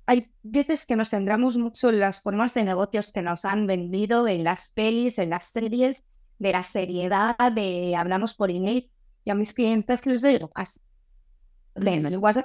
hay 0.06 0.32
veces 0.42 0.86
que 0.86 0.96
nos 0.96 1.10
centramos 1.10 1.56
mucho 1.56 1.90
en 1.90 2.00
las 2.00 2.20
formas 2.20 2.54
de 2.54 2.64
negocios 2.64 3.10
que 3.10 3.22
nos 3.22 3.44
han 3.44 3.66
vendido 3.66 4.28
en 4.28 4.44
las 4.44 4.68
pelis, 4.68 5.18
en 5.18 5.30
las 5.30 5.46
series, 5.46 6.04
de 6.38 6.52
la 6.52 6.62
seriedad, 6.62 7.36
de 7.52 7.96
hablamos 7.96 8.36
por 8.36 8.50
email. 8.50 8.90
Y 9.24 9.30
a 9.30 9.34
mis 9.34 9.54
clientes 9.54 10.04
les 10.06 10.22
digo, 10.22 10.50
así, 10.54 10.80
bueno, 11.74 12.18
WhatsApp 12.18 12.44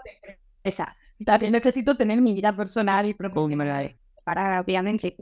esa. 0.64 0.96
También 1.26 1.52
necesito 1.52 1.96
tener 1.98 2.22
mi 2.22 2.34
vida 2.34 2.56
personal 2.56 3.06
y 3.06 3.14
profesional 3.14 3.98
para, 4.24 4.62
obviamente, 4.62 5.18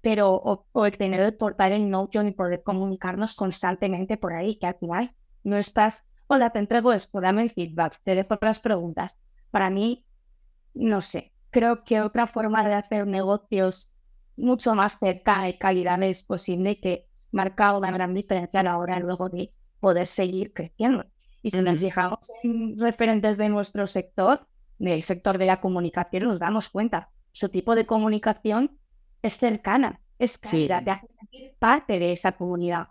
pero 0.00 0.32
o, 0.34 0.86
el 0.86 0.96
tener 0.96 1.20
el 1.20 1.34
portal 1.34 1.72
en 1.72 1.90
Notion 1.90 2.28
y 2.28 2.32
poder 2.32 2.62
comunicarnos 2.62 3.34
constantemente 3.34 4.16
por 4.16 4.32
ahí, 4.32 4.56
que 4.56 4.66
al 4.66 4.78
final 4.78 5.14
no 5.44 5.56
estás, 5.56 6.04
hola, 6.26 6.50
te 6.50 6.58
entrego 6.58 6.92
esto, 6.92 7.20
dame 7.20 7.42
el 7.42 7.50
feedback, 7.50 8.00
te 8.04 8.14
dejo 8.14 8.38
las 8.40 8.60
preguntas. 8.60 9.18
Para 9.50 9.70
mí, 9.70 10.06
no 10.74 11.00
sé, 11.00 11.32
creo 11.50 11.84
que 11.84 12.00
otra 12.00 12.26
forma 12.26 12.66
de 12.66 12.74
hacer 12.74 13.06
negocios 13.06 13.92
mucho 14.36 14.74
más 14.74 14.98
cerca 14.98 15.48
y 15.48 15.58
calidad 15.58 16.02
es 16.02 16.22
posible 16.22 16.80
que 16.80 17.08
marca 17.32 17.76
una 17.76 17.90
gran 17.90 18.14
diferencia 18.14 18.60
a 18.60 18.62
la 18.62 18.78
hora 18.78 18.98
luego 19.00 19.28
de 19.28 19.52
poder 19.80 20.06
seguir 20.06 20.52
creciendo. 20.52 21.06
Y 21.42 21.50
si 21.50 21.60
nos 21.60 21.80
fijamos 21.80 22.30
en 22.42 22.78
referentes 22.78 23.36
de 23.36 23.48
nuestro 23.48 23.86
sector, 23.86 24.46
del 24.78 25.02
sector 25.02 25.38
de 25.38 25.46
la 25.46 25.60
comunicación, 25.60 26.24
nos 26.24 26.38
damos 26.38 26.68
cuenta. 26.68 27.10
Su 27.32 27.48
tipo 27.48 27.74
de 27.74 27.86
comunicación 27.86 28.78
es 29.22 29.34
cercana, 29.34 30.00
es 30.18 30.38
cálida, 30.38 30.82
te 30.82 30.90
hace 30.90 31.06
sentir 31.12 31.54
parte 31.58 31.98
de 31.98 32.12
esa 32.12 32.32
comunidad. 32.32 32.88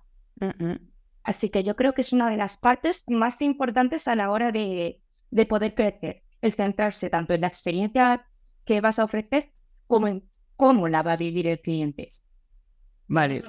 Así 1.23 1.49
que 1.49 1.63
yo 1.63 1.75
creo 1.75 1.93
que 1.93 2.01
es 2.01 2.13
una 2.13 2.29
de 2.29 2.37
las 2.37 2.57
partes 2.57 3.03
más 3.07 3.41
importantes 3.41 4.07
a 4.07 4.15
la 4.15 4.31
hora 4.31 4.51
de, 4.51 5.01
de 5.31 5.45
poder 5.45 5.75
crecer, 5.75 6.23
el 6.41 6.53
centrarse 6.53 7.09
tanto 7.09 7.33
en 7.33 7.41
la 7.41 7.47
experiencia 7.47 8.25
que 8.65 8.81
vas 8.81 8.99
a 8.99 9.03
ofrecer 9.03 9.51
como 9.87 10.07
en 10.07 10.29
cómo 10.55 10.87
la 10.87 11.01
va 11.03 11.13
a 11.13 11.17
vivir 11.17 11.47
el 11.47 11.59
cliente. 11.61 12.09
Vale. 13.07 13.43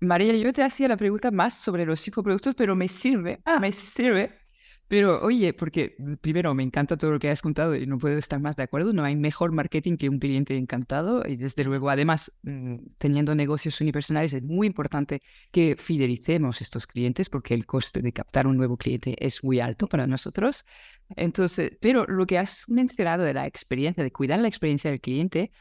María, 0.00 0.34
yo 0.34 0.52
te 0.52 0.62
hacía 0.62 0.88
la 0.88 0.96
pregunta 0.96 1.30
más 1.30 1.54
sobre 1.54 1.86
los 1.86 2.06
infoproductos, 2.06 2.54
pero 2.54 2.74
me 2.74 2.88
sirve, 2.88 3.40
ah. 3.44 3.60
me 3.60 3.70
sirve 3.70 4.41
pero 4.88 5.22
oye, 5.22 5.54
porque 5.54 5.94
mm, 5.98 6.14
primero 6.20 6.54
me 6.54 6.62
encanta 6.62 6.96
todo 6.96 7.12
lo 7.12 7.18
que 7.18 7.30
has 7.30 7.42
contado 7.42 7.74
y 7.74 7.86
no 7.86 7.98
puedo 7.98 8.18
estar 8.18 8.40
más 8.40 8.56
de 8.56 8.64
acuerdo. 8.64 8.92
No 8.92 9.04
hay 9.04 9.16
mejor 9.16 9.52
marketing 9.52 9.96
que 9.96 10.08
un 10.08 10.18
cliente 10.18 10.56
encantado. 10.56 11.22
Y 11.26 11.36
desde 11.36 11.64
luego, 11.64 11.90
además, 11.90 12.32
mm, 12.42 12.76
teniendo 12.98 13.34
negocios 13.34 13.80
unipersonales, 13.80 14.32
es 14.34 14.42
muy 14.42 14.66
importante 14.66 15.20
que 15.50 15.76
fidelicemos 15.76 16.60
estos 16.60 16.86
clientes 16.86 17.28
porque 17.28 17.54
el 17.54 17.66
coste 17.66 18.02
de 18.02 18.12
captar 18.12 18.46
un 18.46 18.56
nuevo 18.56 18.76
cliente 18.76 19.16
es 19.24 19.42
muy 19.42 19.60
alto 19.60 19.88
para 19.88 20.06
nosotros. 20.06 20.64
Entonces, 21.16 21.72
pero 21.80 22.04
lo 22.06 22.26
que 22.26 22.38
has 22.38 22.68
mencionado 22.68 23.24
de 23.24 23.34
la 23.34 23.46
experiencia, 23.46 24.04
de 24.04 24.12
cuidar 24.12 24.40
la 24.40 24.48
experiencia 24.48 24.90
del 24.90 25.00
cliente, 25.00 25.52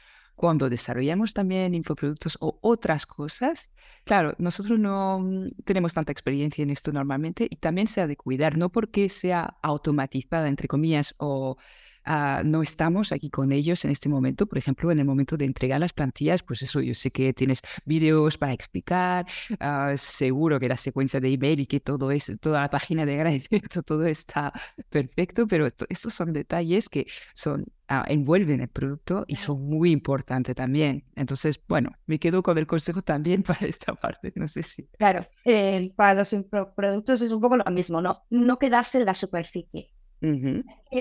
cuando 0.42 0.72
desarrollamos 0.72 1.36
también 1.36 1.76
infoproductos 1.76 2.36
o 2.42 2.58
otras 2.62 3.06
cosas, 3.06 3.70
claro, 4.04 4.34
nosotros 4.40 4.80
no 4.80 5.20
mm, 5.20 5.50
tenemos 5.66 5.94
tanta 5.94 6.12
experiencia 6.12 6.64
en 6.64 6.72
esto 6.72 6.92
normalmente 6.92 7.46
y 7.48 7.58
también 7.58 7.86
se 7.86 8.02
ha 8.02 8.08
de 8.08 8.16
cuidar, 8.16 8.58
no 8.58 8.72
porque 8.72 9.08
sea 9.10 9.58
automatizada, 9.62 10.48
entre 10.48 10.68
comillas, 10.68 11.14
o 11.20 11.58
Ah, 12.04 12.42
no 12.44 12.64
estamos 12.64 13.12
aquí 13.12 13.30
con 13.30 13.52
ellos 13.52 13.86
en 13.86 13.92
este 13.92 14.10
momento. 14.10 14.48
Por 14.48 14.58
ejemplo, 14.58 14.92
en 14.92 15.00
el 15.00 15.06
momento 15.06 15.38
de 15.38 15.46
entregar 15.46 15.80
las 15.80 15.94
plantillas, 15.94 16.44
pues 16.44 16.62
eso, 16.62 16.82
yo 16.82 16.94
sé 16.94 17.12
que 17.12 17.34
tienes 17.34 17.62
vídeos 17.86 18.38
para 18.38 18.54
explicar, 18.54 19.26
ah, 19.60 19.94
seguro 19.98 20.60
que 20.60 20.68
la 20.68 20.78
secuencia 20.78 21.20
de 21.20 21.34
email 21.34 21.60
y 21.60 21.66
que 21.68 21.80
todo 21.80 22.12
es, 22.12 22.32
toda 22.40 22.62
la 22.62 22.70
página 22.70 23.06
de 23.06 23.16
agradecimiento, 23.16 23.84
todo 23.84 24.06
está 24.06 24.52
perfecto, 24.90 25.48
pero 25.48 25.68
estos 25.90 26.14
son 26.14 26.34
detalles 26.34 26.90
que 26.90 27.06
son 27.34 27.66
ah, 27.88 28.04
envuelven 28.08 28.62
el 28.62 28.70
producto 28.70 29.26
y 29.28 29.36
son 29.36 29.62
muy 29.62 29.92
importantes 29.92 30.56
también. 30.56 31.04
Entonces, 31.16 31.62
bueno, 31.68 31.92
me 32.08 32.20
quedo 32.20 32.42
con 32.42 32.58
el 32.58 32.66
consejo 32.68 33.02
también 33.02 33.44
para 33.44 33.68
esta 33.68 33.94
parte. 33.94 34.34
No 34.36 34.48
sé 34.48 34.64
si. 34.64 34.88
Claro, 34.98 35.22
eh, 35.46 35.92
para 35.96 36.16
los 36.16 36.36
productos 36.76 37.22
es 37.22 37.32
un 37.32 37.42
poco 37.42 37.58
lo 37.58 37.66
mismo, 37.72 38.02
¿no? 38.02 38.24
No 38.30 38.58
quedarse 38.58 38.98
en 39.00 39.06
la 39.06 39.14
superficie 39.14 39.92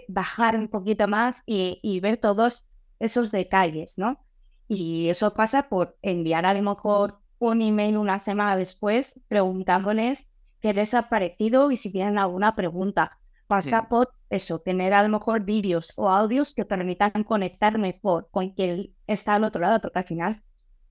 bajar 0.08 0.56
un 0.56 0.68
poquito 0.68 1.06
más 1.08 1.42
y, 1.46 2.00
ver 2.00 2.16
todos 2.16 2.64
esos 2.98 3.30
detalles, 3.30 3.98
¿no? 3.98 4.24
Y 4.68 5.08
eso 5.08 5.34
pasa 5.34 5.68
por 5.68 5.98
enviar 6.02 6.46
a 6.46 6.54
lo 6.54 6.62
mejor 6.62 7.18
un 7.38 7.62
email 7.62 7.96
una 7.96 8.18
semana 8.18 8.56
después 8.56 9.20
preguntándoles 9.28 10.28
qué 10.60 10.74
les 10.74 10.94
ha 10.94 11.08
parecido 11.08 11.70
y 11.70 11.76
si 11.76 11.90
tienen 11.90 12.18
alguna 12.18 12.54
pregunta. 12.54 13.18
Pasa 13.46 13.88
por 13.88 14.12
eso, 14.28 14.60
tener 14.60 14.94
a 14.94 15.02
lo 15.02 15.08
mejor 15.08 15.44
vídeos 15.44 15.92
o 15.96 16.08
audios 16.08 16.54
que 16.54 16.64
permitan 16.64 17.24
conectar 17.24 17.78
mejor 17.78 18.28
con 18.30 18.50
quien 18.50 18.94
está 19.08 19.34
al 19.34 19.42
otro 19.42 19.60
lado, 19.60 19.80
porque 19.80 19.98
al 19.98 20.04
final 20.04 20.42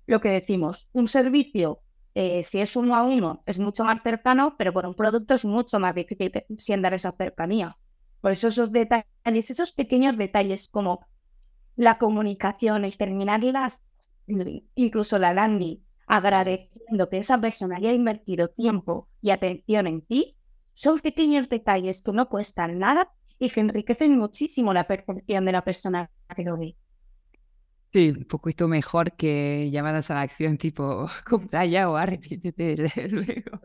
lo 0.07 0.19
que 0.19 0.29
decimos, 0.29 0.89
un 0.91 1.07
servicio, 1.07 1.81
eh, 2.15 2.43
si 2.43 2.59
es 2.59 2.75
uno 2.75 2.95
a 2.95 3.03
uno, 3.03 3.43
es 3.45 3.59
mucho 3.59 3.85
más 3.85 4.01
cercano, 4.03 4.55
pero 4.57 4.73
por 4.73 4.85
un 4.85 4.95
producto 4.95 5.35
es 5.35 5.45
mucho 5.45 5.79
más 5.79 5.95
difícil 5.95 6.33
sin 6.57 6.81
dar 6.81 6.93
esa 6.93 7.13
cercanía. 7.13 7.77
Por 8.21 8.31
eso 8.31 8.49
esos 8.49 8.71
detalles, 8.71 9.05
esos 9.49 9.71
pequeños 9.71 10.17
detalles 10.17 10.67
como 10.67 11.05
la 11.75 11.97
comunicación, 11.97 12.83
el 12.83 12.97
terminar 12.97 13.43
las, 13.43 13.91
incluso 14.75 15.17
la 15.17 15.33
landing, 15.33 15.81
agradeciendo 16.07 17.09
que 17.09 17.19
esa 17.19 17.39
persona 17.39 17.77
haya 17.77 17.93
invertido 17.93 18.49
tiempo 18.49 19.07
y 19.21 19.29
atención 19.29 19.87
en 19.87 20.01
ti, 20.01 20.35
son 20.73 20.99
pequeños 20.99 21.49
detalles 21.49 22.01
que 22.01 22.11
no 22.11 22.29
cuestan 22.29 22.79
nada 22.79 23.11
y 23.37 23.49
que 23.49 23.61
enriquecen 23.61 24.17
muchísimo 24.17 24.73
la 24.73 24.87
percepción 24.87 25.45
de 25.45 25.51
la 25.51 25.63
persona 25.63 26.11
que 26.35 26.43
lo 26.43 26.57
ve. 26.57 26.75
Sí, 27.91 28.13
un 28.15 28.25
poquito 28.25 28.67
mejor 28.67 29.13
que 29.13 29.69
llamadas 29.71 30.11
a 30.11 30.15
la 30.15 30.21
acción 30.21 30.57
tipo 30.57 31.09
compra 31.27 31.65
ya 31.65 31.89
o 31.89 31.95
arrepiéntete 31.95 33.07
luego. 33.09 33.61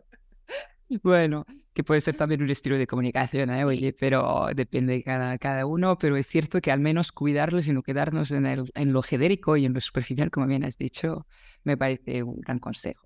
Bueno, 1.01 1.45
que 1.75 1.83
puede 1.83 1.99
ser 1.99 2.15
también 2.15 2.41
un 2.41 2.49
estilo 2.49 2.77
de 2.77 2.87
comunicación, 2.87 3.49
¿eh? 3.49 3.65
Oye, 3.65 3.91
pero 3.91 4.47
depende 4.55 4.93
de 4.93 5.03
cada, 5.03 5.37
cada 5.37 5.65
uno, 5.65 5.97
pero 5.97 6.15
es 6.15 6.25
cierto 6.25 6.61
que 6.61 6.71
al 6.71 6.79
menos 6.79 7.11
cuidarlos 7.11 7.67
y 7.67 7.73
no 7.73 7.83
quedarnos 7.83 8.31
en, 8.31 8.45
el, 8.45 8.71
en 8.75 8.93
lo 8.93 9.01
genérico 9.01 9.57
y 9.57 9.65
en 9.65 9.73
lo 9.73 9.81
superficial, 9.81 10.31
como 10.31 10.47
bien 10.47 10.63
has 10.63 10.77
dicho, 10.77 11.27
me 11.65 11.75
parece 11.75 12.23
un 12.23 12.39
gran 12.39 12.59
consejo. 12.59 13.05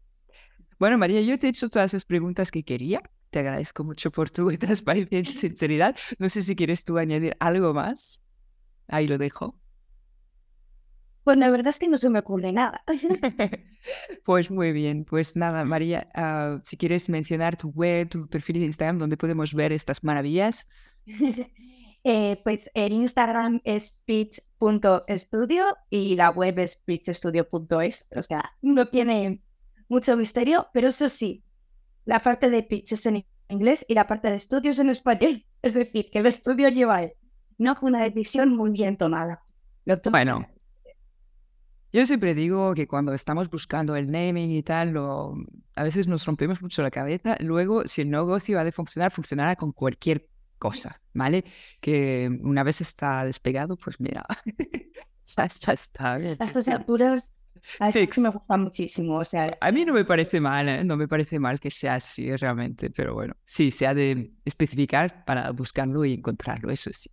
Bueno, 0.78 1.00
María, 1.00 1.20
yo 1.22 1.40
te 1.40 1.48
he 1.48 1.50
hecho 1.50 1.68
todas 1.68 1.94
las 1.94 2.06
preguntas 2.06 2.52
que 2.52 2.64
quería. 2.64 3.02
Te 3.32 3.40
agradezco 3.40 3.84
mucho 3.84 4.12
por 4.12 4.30
tu 4.30 4.48
transparencia 4.60 5.18
y 5.18 5.26
sinceridad. 5.26 5.96
No 6.20 6.30
sé 6.30 6.44
si 6.44 6.56
quieres 6.56 6.86
tú 6.86 7.00
añadir 7.00 7.36
algo 7.40 7.74
más. 7.74 8.22
Ahí 8.88 9.08
lo 9.08 9.18
dejo. 9.18 9.60
Pues 11.30 11.38
la 11.38 11.52
verdad 11.52 11.68
es 11.68 11.78
que 11.78 11.88
no 11.88 12.00
se 12.00 12.10
me 12.10 12.18
ocurre 12.18 12.52
nada. 12.52 12.84
pues 14.26 14.50
muy 14.50 14.72
bien, 14.72 15.06
pues 15.06 15.36
nada, 15.36 15.64
María, 15.64 16.10
ah, 16.16 16.60
si 16.64 16.76
quieres 16.76 17.08
mencionar 17.08 17.56
tu 17.56 17.70
web, 17.70 18.10
tu 18.10 18.28
perfil 18.28 18.58
de 18.62 18.66
Instagram, 18.66 18.98
donde 18.98 19.16
podemos 19.16 19.54
ver 19.54 19.72
estas 19.72 20.04
maravillas. 20.04 20.68
Eh, 22.06 22.40
pues 22.46 22.72
el 22.76 22.94
Instagram 22.94 23.60
es 23.66 23.94
pitch.studio 24.06 25.66
y 25.90 26.16
la 26.16 26.32
web 26.32 26.58
es 26.58 26.78
pitchstudio.es. 26.78 28.08
O 28.16 28.22
sea, 28.22 28.54
no 28.62 28.88
tiene 28.88 29.44
mucho 29.90 30.16
misterio, 30.16 30.70
pero 30.74 30.88
eso 30.88 31.10
sí, 31.10 31.44
la 32.06 32.20
parte 32.22 32.50
de 32.50 32.64
pitch 32.64 32.94
es 32.94 33.06
en 33.06 33.26
inglés 33.50 33.86
y 33.88 33.96
la 33.96 34.08
parte 34.08 34.30
de 34.30 34.38
estudios 34.38 34.80
en 34.80 34.90
español. 34.90 35.46
Es 35.62 35.74
decir, 35.76 36.10
que 36.10 36.20
el 36.20 36.26
estudio 36.26 36.70
lleva. 36.70 37.02
No 37.58 37.76
fue 37.76 37.90
una 37.90 38.02
decisión 38.02 38.56
muy 38.56 38.72
bien 38.72 38.96
tomada. 38.98 39.44
bueno, 40.10 40.48
yo 41.92 42.06
siempre 42.06 42.36
digo 42.36 42.74
que 42.76 42.88
cuando 42.88 43.14
estamos 43.14 43.50
buscando 43.50 43.96
el 43.96 44.12
naming 44.12 44.52
y 44.52 44.64
tal, 44.64 44.96
a 45.76 45.84
veces 45.84 46.08
nos 46.08 46.26
rompemos 46.26 46.62
mucho 46.62 46.84
la 46.84 46.92
cabeza. 46.92 47.36
Luego, 47.40 47.88
si 47.88 48.02
el 48.02 48.12
negocio 48.12 48.60
ha 48.60 48.64
de 48.64 48.72
funcionar, 48.72 49.12
funcionará 49.12 49.56
con 49.56 49.72
cualquier 49.72 50.28
cosa, 50.60 51.02
¿vale? 51.14 51.46
Que 51.80 52.30
una 52.42 52.64
vez 52.64 52.82
está 52.82 53.26
despegado, 53.26 53.76
pues 53.78 54.00
mira, 54.00 54.24
ya, 55.26 55.46
está. 55.46 56.20
Las 56.20 56.68
alturas 56.68 57.32
sí. 57.92 58.08
me 58.22 58.30
gustan 58.30 58.62
muchísimo. 58.62 59.18
O 59.18 59.26
sea, 59.26 59.58
a 59.60 59.72
mí 59.72 59.86
no 59.86 59.94
me 59.94 60.06
parece 60.06 60.40
mal, 60.40 60.70
¿eh? 60.70 60.84
no 60.84 60.98
me 60.98 61.08
parece 61.08 61.40
mal 61.40 61.60
que 61.60 61.72
sea 61.72 61.96
así 61.96 62.36
realmente, 62.36 62.90
pero 62.90 63.14
bueno, 63.14 63.36
sí, 63.46 63.72
se 63.72 63.88
ha 63.88 63.94
de 63.94 64.32
especificar 64.46 65.26
para 65.26 65.52
buscarlo 65.52 66.06
y 66.06 66.14
encontrarlo, 66.14 66.72
eso 66.72 66.92
sí. 66.94 67.10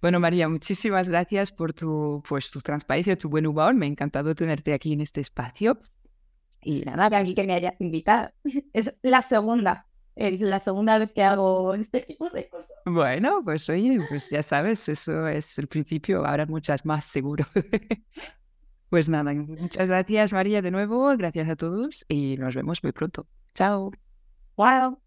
Bueno, 0.00 0.20
María, 0.20 0.48
muchísimas 0.48 1.08
gracias 1.08 1.52
por 1.52 1.72
tu, 1.72 2.22
pues, 2.28 2.50
tu 2.50 2.60
transparencia, 2.60 3.16
tu 3.16 3.28
buen 3.28 3.46
humor. 3.46 3.74
Me 3.74 3.86
ha 3.86 3.88
encantado 3.88 4.34
tenerte 4.34 4.74
aquí 4.74 4.92
en 4.92 5.00
este 5.00 5.20
espacio. 5.20 5.78
Y 6.62 6.80
nada, 6.80 7.08
que 7.08 7.16
aquí 7.16 7.34
que 7.34 7.44
me 7.44 7.54
hayas 7.54 7.74
invitado. 7.80 8.30
Es 8.72 8.94
la 9.02 9.22
segunda, 9.22 9.86
es 10.16 10.40
la 10.40 10.60
segunda 10.60 10.98
vez 10.98 11.12
que 11.12 11.22
hago 11.22 11.74
este 11.74 12.00
tipo 12.00 12.28
de 12.30 12.48
cosas. 12.48 12.72
Bueno, 12.84 13.38
pues 13.44 13.68
oye, 13.68 14.00
pues 14.08 14.30
ya 14.30 14.42
sabes, 14.42 14.88
eso 14.88 15.28
es 15.28 15.58
el 15.58 15.66
principio, 15.66 16.26
habrá 16.26 16.46
muchas 16.46 16.84
más 16.84 17.04
seguro. 17.04 17.44
pues 18.90 19.08
nada, 19.08 19.32
muchas 19.32 19.88
gracias 19.88 20.32
María 20.32 20.62
de 20.62 20.70
nuevo, 20.70 21.16
gracias 21.16 21.48
a 21.48 21.56
todos 21.56 22.04
y 22.08 22.36
nos 22.38 22.54
vemos 22.54 22.82
muy 22.82 22.92
pronto. 22.92 23.26
Chao. 23.54 23.92
Wow. 24.56 24.98